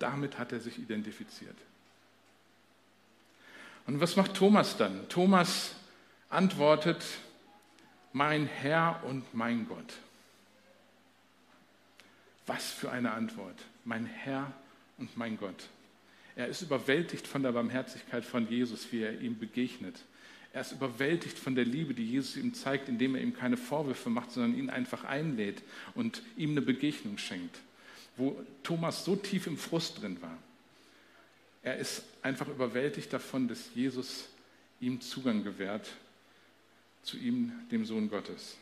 Damit 0.00 0.38
hat 0.38 0.50
er 0.50 0.60
sich 0.60 0.78
identifiziert. 0.78 1.56
Und 3.86 4.00
was 4.00 4.16
macht 4.16 4.34
Thomas 4.34 4.76
dann? 4.76 5.08
Thomas 5.08 5.72
antwortet, 6.28 7.04
mein 8.12 8.46
Herr 8.46 9.02
und 9.04 9.34
mein 9.34 9.66
Gott. 9.68 9.94
Was 12.46 12.70
für 12.70 12.90
eine 12.90 13.12
Antwort. 13.12 13.56
Mein 13.84 14.06
Herr 14.06 14.52
und 14.98 15.16
mein 15.16 15.38
Gott. 15.38 15.68
Er 16.36 16.48
ist 16.48 16.62
überwältigt 16.62 17.26
von 17.26 17.42
der 17.42 17.52
Barmherzigkeit 17.52 18.24
von 18.24 18.48
Jesus, 18.48 18.90
wie 18.92 19.02
er 19.02 19.20
ihm 19.20 19.38
begegnet. 19.38 20.00
Er 20.52 20.62
ist 20.62 20.72
überwältigt 20.72 21.38
von 21.38 21.54
der 21.54 21.64
Liebe, 21.64 21.94
die 21.94 22.04
Jesus 22.04 22.36
ihm 22.36 22.54
zeigt, 22.54 22.88
indem 22.88 23.14
er 23.14 23.22
ihm 23.22 23.34
keine 23.34 23.56
Vorwürfe 23.56 24.10
macht, 24.10 24.32
sondern 24.32 24.58
ihn 24.58 24.70
einfach 24.70 25.04
einlädt 25.04 25.62
und 25.94 26.22
ihm 26.36 26.50
eine 26.50 26.62
Begegnung 26.62 27.18
schenkt, 27.18 27.58
wo 28.16 28.42
Thomas 28.62 29.04
so 29.04 29.14
tief 29.14 29.46
im 29.46 29.56
Frust 29.56 30.02
drin 30.02 30.20
war. 30.20 30.36
Er 31.62 31.76
ist 31.76 32.02
einfach 32.22 32.48
überwältigt 32.48 33.12
davon, 33.12 33.46
dass 33.46 33.70
Jesus 33.74 34.28
ihm 34.80 35.00
Zugang 35.00 35.44
gewährt 35.44 35.88
zu 37.02 37.16
ihm, 37.16 37.52
dem 37.70 37.84
Sohn 37.84 38.08
Gottes. 38.08 38.56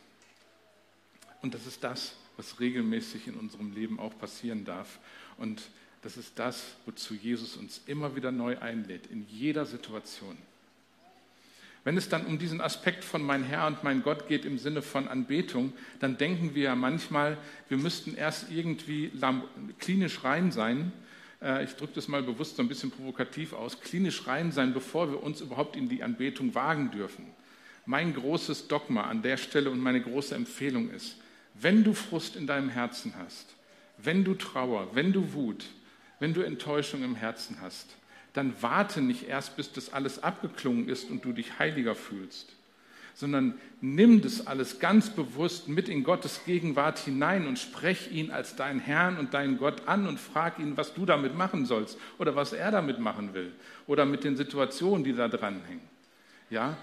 Und 1.43 1.55
das 1.55 1.67
ist 1.67 1.85
das, 1.85 2.15
was 2.37 2.61
regelmäßig 2.61 3.27
in 3.27 3.35
unserem 3.35 3.73
Leben 3.75 3.99
auch 3.99 4.17
passieren 4.19 4.65
darf. 4.65 4.99
Und 5.37 5.63
das 6.03 6.17
ist 6.17 6.39
das, 6.39 6.77
wozu 6.87 7.15
Jesus 7.15 7.57
uns 7.57 7.83
immer 7.87 8.17
wieder 8.17 8.33
neu 8.33 8.59
einlädt, 8.59 9.07
in 9.07 9.27
jeder 9.29 9.67
Situation. 9.67 10.37
Wenn 11.85 11.97
es 11.97 12.09
dann 12.09 12.27
um 12.27 12.39
diesen 12.39 12.61
Aspekt 12.61 13.05
von 13.05 13.23
mein 13.23 13.43
Herr 13.45 13.67
und 13.67 13.83
mein 13.83 14.03
Gott 14.03 14.29
geht 14.29 14.45
im 14.45 14.59
Sinne 14.59 14.83
von 14.83 15.09
Anbetung, 15.09 15.73
dann 16.01 16.19
denken 16.19 16.55
wir 16.55 16.65
ja 16.65 16.75
manchmal, 16.75 17.39
wir 17.69 17.79
müssten 17.79 18.15
erst 18.15 18.51
irgendwie 18.51 19.11
klinisch 19.79 20.23
rein 20.23 20.53
sein. 20.53 20.93
Äh, 21.41 21.65
ich 21.65 21.75
drücke 21.77 21.95
das 21.95 22.09
mal 22.09 22.23
bewusst 22.23 22.57
so 22.57 22.63
ein 22.63 22.69
bisschen 22.69 22.91
provokativ 22.91 23.53
aus, 23.53 23.81
klinisch 23.81 24.27
rein 24.27 24.53
sein, 24.53 24.75
bevor 24.75 25.11
wir 25.11 25.23
uns 25.23 25.41
überhaupt 25.41 25.77
in 25.77 25.89
die 25.89 26.03
Anbetung 26.03 26.55
wagen 26.55 26.91
dürfen 26.91 27.27
mein 27.89 28.13
großes 28.13 28.69
Dogma 28.69 29.05
an 29.05 29.23
der 29.23 29.39
Stelle 29.39 29.71
und 29.71 29.81
meine 29.81 30.03
große 30.03 30.35
Empfehlung 30.35 30.91
ist, 30.91 31.17
wenn 31.55 31.85
du 31.85 31.95
Frust 31.95 32.37
in 32.37 32.47
deinem 32.47 32.69
Herzen 32.69 33.15
hast, 33.19 33.55
wenn 33.97 34.25
du 34.25 34.35
Trauer, 34.35 34.95
wenn 34.95 35.11
du 35.11 35.33
Wut, 35.33 35.65
wenn 36.21 36.35
du 36.35 36.43
Enttäuschung 36.43 37.03
im 37.03 37.15
Herzen 37.15 37.57
hast, 37.63 37.97
dann 38.35 38.53
warte 38.61 39.01
nicht 39.01 39.27
erst, 39.27 39.57
bis 39.57 39.73
das 39.73 39.91
alles 39.91 40.23
abgeklungen 40.23 40.87
ist 40.87 41.09
und 41.11 41.25
du 41.25 41.33
dich 41.33 41.59
heiliger 41.59 41.95
fühlst, 41.95 42.53
sondern 43.15 43.55
nimm 43.81 44.21
das 44.21 44.47
alles 44.47 44.81
ganz 44.81 45.09
bewusst 45.09 45.69
mit 45.69 45.89
in 45.89 46.05
Gottes 46.05 46.43
Gegenwart 46.45 46.99
hinein 46.99 47.47
und 47.47 47.59
sprech 47.59 48.13
ihn 48.13 48.31
als 48.31 48.55
deinen 48.55 48.81
Herrn 48.81 49.17
und 49.17 49.33
deinen 49.33 49.57
Gott 49.57 49.89
an 49.89 50.07
und 50.07 50.21
frag 50.21 50.59
ihn, 50.59 50.77
was 50.77 50.93
du 50.93 51.07
damit 51.07 51.35
machen 51.35 51.65
sollst 51.65 51.97
oder 52.19 52.37
was 52.37 52.53
er 52.53 52.71
damit 52.71 52.99
machen 52.99 53.33
will 53.33 53.51
oder 53.87 54.05
mit 54.05 54.25
den 54.25 54.37
Situationen, 54.37 55.05
die 55.05 55.15
da 55.15 55.27
dranhängen. 55.27 55.89
Ja, 56.51 56.77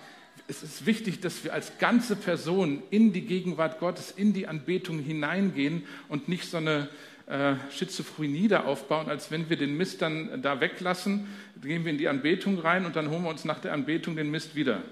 es 0.48 0.62
ist 0.62 0.86
wichtig, 0.86 1.22
dass 1.22 1.44
wir 1.44 1.54
als 1.54 1.78
ganze 1.80 2.16
Person 2.16 2.84
in 2.92 3.14
die 3.14 3.22
Gegenwart 3.22 3.80
Gottes, 3.80 4.12
in 4.12 4.34
die 4.34 4.48
Anbetung 4.48 5.00
hineingehen 5.00 5.86
und 6.08 6.30
nicht 6.30 6.50
so 6.50 6.58
eine 6.58 6.88
äh, 7.26 7.56
Schizophrenie 7.72 8.48
da 8.48 8.66
aufbauen, 8.66 9.10
als 9.10 9.32
wenn 9.32 9.50
wir 9.50 9.58
den 9.58 9.76
Mist 9.76 10.04
dann 10.04 10.42
da 10.44 10.62
weglassen, 10.62 11.28
gehen 11.62 11.84
wir 11.84 11.92
in 11.92 11.98
die 11.98 12.08
Anbetung 12.08 12.60
rein 12.60 12.86
und 12.86 12.96
dann 12.96 13.10
holen 13.10 13.24
wir 13.24 13.30
uns 13.30 13.46
nach 13.46 13.60
der 13.60 13.74
Anbetung 13.74 14.16
den 14.16 14.30
Mist 14.30 14.56
wieder. 14.56 14.84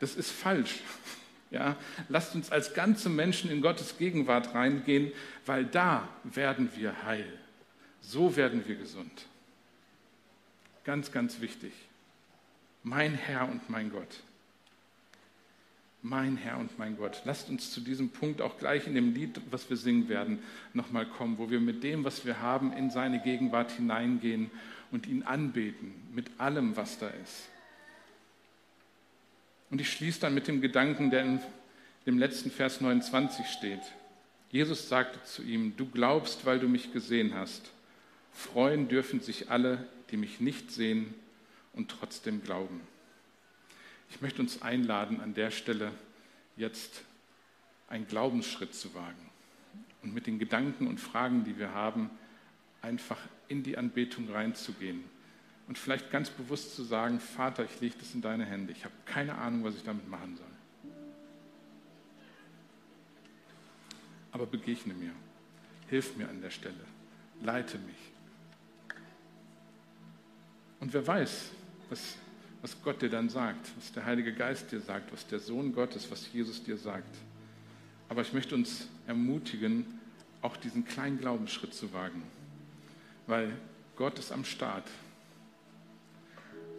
Das 0.00 0.14
ist 0.14 0.30
falsch. 0.30 0.80
Ja, 1.50 1.76
lasst 2.10 2.34
uns 2.34 2.52
als 2.52 2.74
ganze 2.74 3.08
Menschen 3.08 3.50
in 3.50 3.62
Gottes 3.62 3.96
Gegenwart 3.96 4.54
reingehen, 4.54 5.12
weil 5.46 5.64
da 5.64 6.06
werden 6.22 6.68
wir 6.76 7.04
heil. 7.04 7.24
So 8.02 8.36
werden 8.36 8.64
wir 8.66 8.74
gesund. 8.74 9.24
Ganz, 10.84 11.10
ganz 11.10 11.40
wichtig. 11.40 11.72
Mein 12.82 13.14
Herr 13.14 13.48
und 13.48 13.70
mein 13.70 13.90
Gott 13.90 14.20
mein 16.08 16.36
Herr 16.36 16.58
und 16.58 16.78
mein 16.78 16.96
Gott. 16.96 17.22
Lasst 17.24 17.50
uns 17.50 17.70
zu 17.70 17.80
diesem 17.80 18.08
Punkt 18.08 18.40
auch 18.40 18.58
gleich 18.58 18.86
in 18.86 18.94
dem 18.94 19.14
Lied, 19.14 19.40
was 19.50 19.68
wir 19.68 19.76
singen 19.76 20.08
werden, 20.08 20.38
nochmal 20.72 21.06
kommen, 21.06 21.38
wo 21.38 21.50
wir 21.50 21.60
mit 21.60 21.82
dem, 21.82 22.04
was 22.04 22.24
wir 22.24 22.40
haben, 22.40 22.72
in 22.72 22.90
seine 22.90 23.20
Gegenwart 23.20 23.72
hineingehen 23.72 24.50
und 24.90 25.06
ihn 25.06 25.22
anbeten 25.22 25.92
mit 26.14 26.28
allem, 26.38 26.76
was 26.76 26.98
da 26.98 27.08
ist. 27.08 27.48
Und 29.70 29.80
ich 29.80 29.92
schließe 29.92 30.20
dann 30.20 30.34
mit 30.34 30.48
dem 30.48 30.62
Gedanken, 30.62 31.10
der 31.10 31.24
in 31.24 31.40
dem 32.06 32.18
letzten 32.18 32.50
Vers 32.50 32.80
29 32.80 33.46
steht. 33.46 33.82
Jesus 34.50 34.88
sagte 34.88 35.22
zu 35.24 35.42
ihm, 35.42 35.76
du 35.76 35.86
glaubst, 35.86 36.46
weil 36.46 36.58
du 36.58 36.68
mich 36.68 36.92
gesehen 36.92 37.34
hast. 37.34 37.70
Freuen 38.32 38.88
dürfen 38.88 39.20
sich 39.20 39.50
alle, 39.50 39.86
die 40.10 40.16
mich 40.16 40.40
nicht 40.40 40.70
sehen 40.70 41.12
und 41.74 41.90
trotzdem 41.90 42.42
glauben. 42.42 42.80
Ich 44.10 44.20
möchte 44.20 44.40
uns 44.42 44.62
einladen, 44.62 45.20
an 45.20 45.34
der 45.34 45.50
Stelle 45.50 45.92
jetzt 46.56 47.02
einen 47.88 48.06
Glaubensschritt 48.06 48.74
zu 48.74 48.94
wagen 48.94 49.30
und 50.02 50.14
mit 50.14 50.26
den 50.26 50.38
Gedanken 50.38 50.86
und 50.86 50.98
Fragen, 50.98 51.44
die 51.44 51.58
wir 51.58 51.72
haben, 51.72 52.10
einfach 52.82 53.18
in 53.48 53.62
die 53.62 53.76
Anbetung 53.76 54.30
reinzugehen 54.30 55.04
und 55.66 55.76
vielleicht 55.78 56.10
ganz 56.10 56.30
bewusst 56.30 56.74
zu 56.74 56.82
sagen, 56.82 57.20
Vater, 57.20 57.64
ich 57.64 57.80
lege 57.80 57.96
das 57.98 58.14
in 58.14 58.22
deine 58.22 58.44
Hände. 58.44 58.72
Ich 58.72 58.84
habe 58.84 58.94
keine 59.04 59.36
Ahnung, 59.36 59.64
was 59.64 59.74
ich 59.74 59.84
damit 59.84 60.08
machen 60.08 60.36
soll. 60.36 60.46
Aber 64.32 64.46
begegne 64.46 64.94
mir, 64.94 65.12
hilf 65.88 66.16
mir 66.16 66.28
an 66.28 66.40
der 66.40 66.50
Stelle, 66.50 66.84
leite 67.42 67.78
mich. 67.78 67.96
Und 70.80 70.92
wer 70.92 71.06
weiß, 71.06 71.50
was 71.90 72.16
was 72.62 72.76
Gott 72.82 73.02
dir 73.02 73.08
dann 73.08 73.28
sagt, 73.28 73.70
was 73.76 73.92
der 73.92 74.04
Heilige 74.04 74.32
Geist 74.32 74.72
dir 74.72 74.80
sagt, 74.80 75.12
was 75.12 75.26
der 75.26 75.38
Sohn 75.38 75.72
Gottes, 75.72 76.10
was 76.10 76.32
Jesus 76.32 76.62
dir 76.62 76.76
sagt. 76.76 77.16
Aber 78.08 78.22
ich 78.22 78.32
möchte 78.32 78.54
uns 78.54 78.88
ermutigen, 79.06 79.86
auch 80.42 80.56
diesen 80.56 80.84
kleinen 80.84 81.18
Glaubensschritt 81.18 81.74
zu 81.74 81.92
wagen, 81.92 82.22
weil 83.26 83.52
Gott 83.96 84.18
ist 84.18 84.32
am 84.32 84.44
Start. 84.44 84.88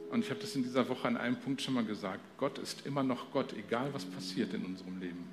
Und 0.09 0.23
ich 0.23 0.29
habe 0.31 0.39
das 0.39 0.55
in 0.55 0.63
dieser 0.63 0.89
Woche 0.89 1.07
an 1.07 1.17
einem 1.17 1.35
Punkt 1.35 1.61
schon 1.61 1.75
mal 1.75 1.85
gesagt. 1.85 2.21
Gott 2.37 2.57
ist 2.57 2.85
immer 2.85 3.03
noch 3.03 3.31
Gott, 3.31 3.53
egal 3.53 3.93
was 3.93 4.05
passiert 4.05 4.53
in 4.53 4.65
unserem 4.65 4.99
Leben. 4.99 5.27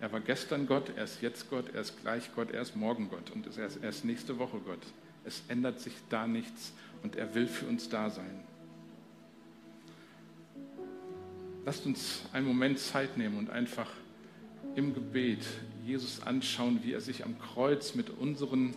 Er 0.00 0.12
war 0.12 0.20
gestern 0.20 0.66
Gott, 0.66 0.92
er 0.96 1.04
ist 1.04 1.22
jetzt 1.22 1.50
Gott, 1.50 1.70
er 1.74 1.80
ist 1.80 2.00
gleich 2.02 2.30
Gott, 2.34 2.50
er 2.50 2.62
ist 2.62 2.76
morgen 2.76 3.08
Gott 3.10 3.30
und 3.30 3.46
er 3.56 3.66
ist 3.66 3.76
erst 3.76 4.04
nächste 4.04 4.38
Woche 4.38 4.58
Gott. 4.58 4.80
Es 5.24 5.42
ändert 5.48 5.80
sich 5.80 5.94
da 6.08 6.26
nichts 6.26 6.72
und 7.02 7.16
er 7.16 7.34
will 7.34 7.46
für 7.46 7.66
uns 7.66 7.88
da 7.88 8.10
sein. 8.10 8.44
Lasst 11.68 11.84
uns 11.84 12.22
einen 12.32 12.46
Moment 12.46 12.78
Zeit 12.78 13.18
nehmen 13.18 13.36
und 13.36 13.50
einfach 13.50 13.90
im 14.74 14.94
Gebet 14.94 15.44
Jesus 15.84 16.22
anschauen, 16.22 16.80
wie 16.82 16.94
er 16.94 17.02
sich 17.02 17.26
am 17.26 17.38
Kreuz 17.38 17.94
mit 17.94 18.08
unseren 18.08 18.74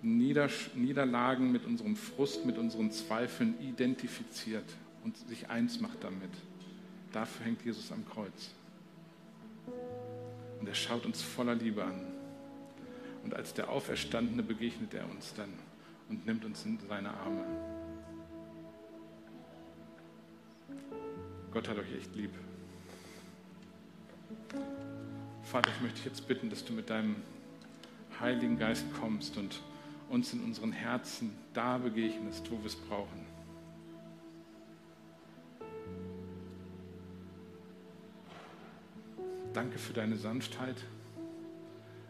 Niederlagen, 0.00 1.52
mit 1.52 1.66
unserem 1.66 1.96
Frust, 1.96 2.46
mit 2.46 2.56
unseren 2.56 2.90
Zweifeln 2.90 3.54
identifiziert 3.60 4.64
und 5.04 5.14
sich 5.28 5.50
eins 5.50 5.78
macht 5.82 6.02
damit. 6.02 6.30
Dafür 7.12 7.44
hängt 7.44 7.62
Jesus 7.66 7.92
am 7.92 8.08
Kreuz. 8.08 8.48
Und 10.58 10.66
er 10.66 10.74
schaut 10.74 11.04
uns 11.04 11.20
voller 11.20 11.54
Liebe 11.54 11.84
an. 11.84 12.00
Und 13.24 13.34
als 13.34 13.52
der 13.52 13.68
Auferstandene 13.68 14.42
begegnet 14.42 14.94
er 14.94 15.04
uns 15.10 15.34
dann 15.34 15.52
und 16.08 16.24
nimmt 16.24 16.46
uns 16.46 16.64
in 16.64 16.78
seine 16.88 17.10
Arme. 17.10 17.44
Gott 21.52 21.68
hat 21.68 21.78
euch 21.78 21.92
echt 21.96 22.14
lieb. 22.14 22.30
Vater, 25.42 25.70
ich 25.74 25.80
möchte 25.82 26.08
jetzt 26.08 26.28
bitten, 26.28 26.48
dass 26.48 26.64
du 26.64 26.72
mit 26.72 26.90
deinem 26.90 27.16
Heiligen 28.20 28.56
Geist 28.56 28.84
kommst 29.00 29.36
und 29.36 29.60
uns 30.08 30.32
in 30.32 30.44
unseren 30.44 30.70
Herzen 30.70 31.36
da 31.52 31.78
begegnest, 31.78 32.48
wo 32.52 32.58
wir 32.58 32.66
es 32.66 32.76
brauchen. 32.76 33.26
Danke 39.52 39.78
für 39.78 39.92
deine 39.92 40.16
Sanftheit, 40.16 40.76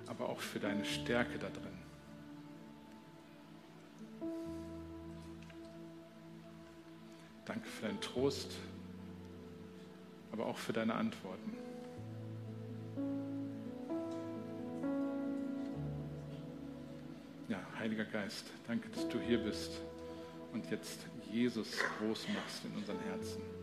aber 0.06 0.28
auch 0.28 0.40
für 0.40 0.60
deine 0.60 0.84
Stärke 0.84 1.38
da 1.38 1.48
drin. 1.48 1.78
Danke 7.46 7.66
für 7.66 7.86
deinen 7.86 8.00
Trost, 8.02 8.52
aber 10.40 10.48
auch 10.48 10.56
für 10.56 10.72
deine 10.72 10.94
Antworten. 10.94 11.56
Ja, 17.48 17.58
Heiliger 17.78 18.04
Geist, 18.04 18.46
danke, 18.66 18.88
dass 18.90 19.08
du 19.08 19.18
hier 19.20 19.38
bist 19.38 19.72
und 20.52 20.70
jetzt 20.70 21.00
Jesus 21.30 21.78
groß 21.98 22.26
machst 22.28 22.64
in 22.64 22.76
unseren 22.76 22.98
Herzen. 23.00 23.59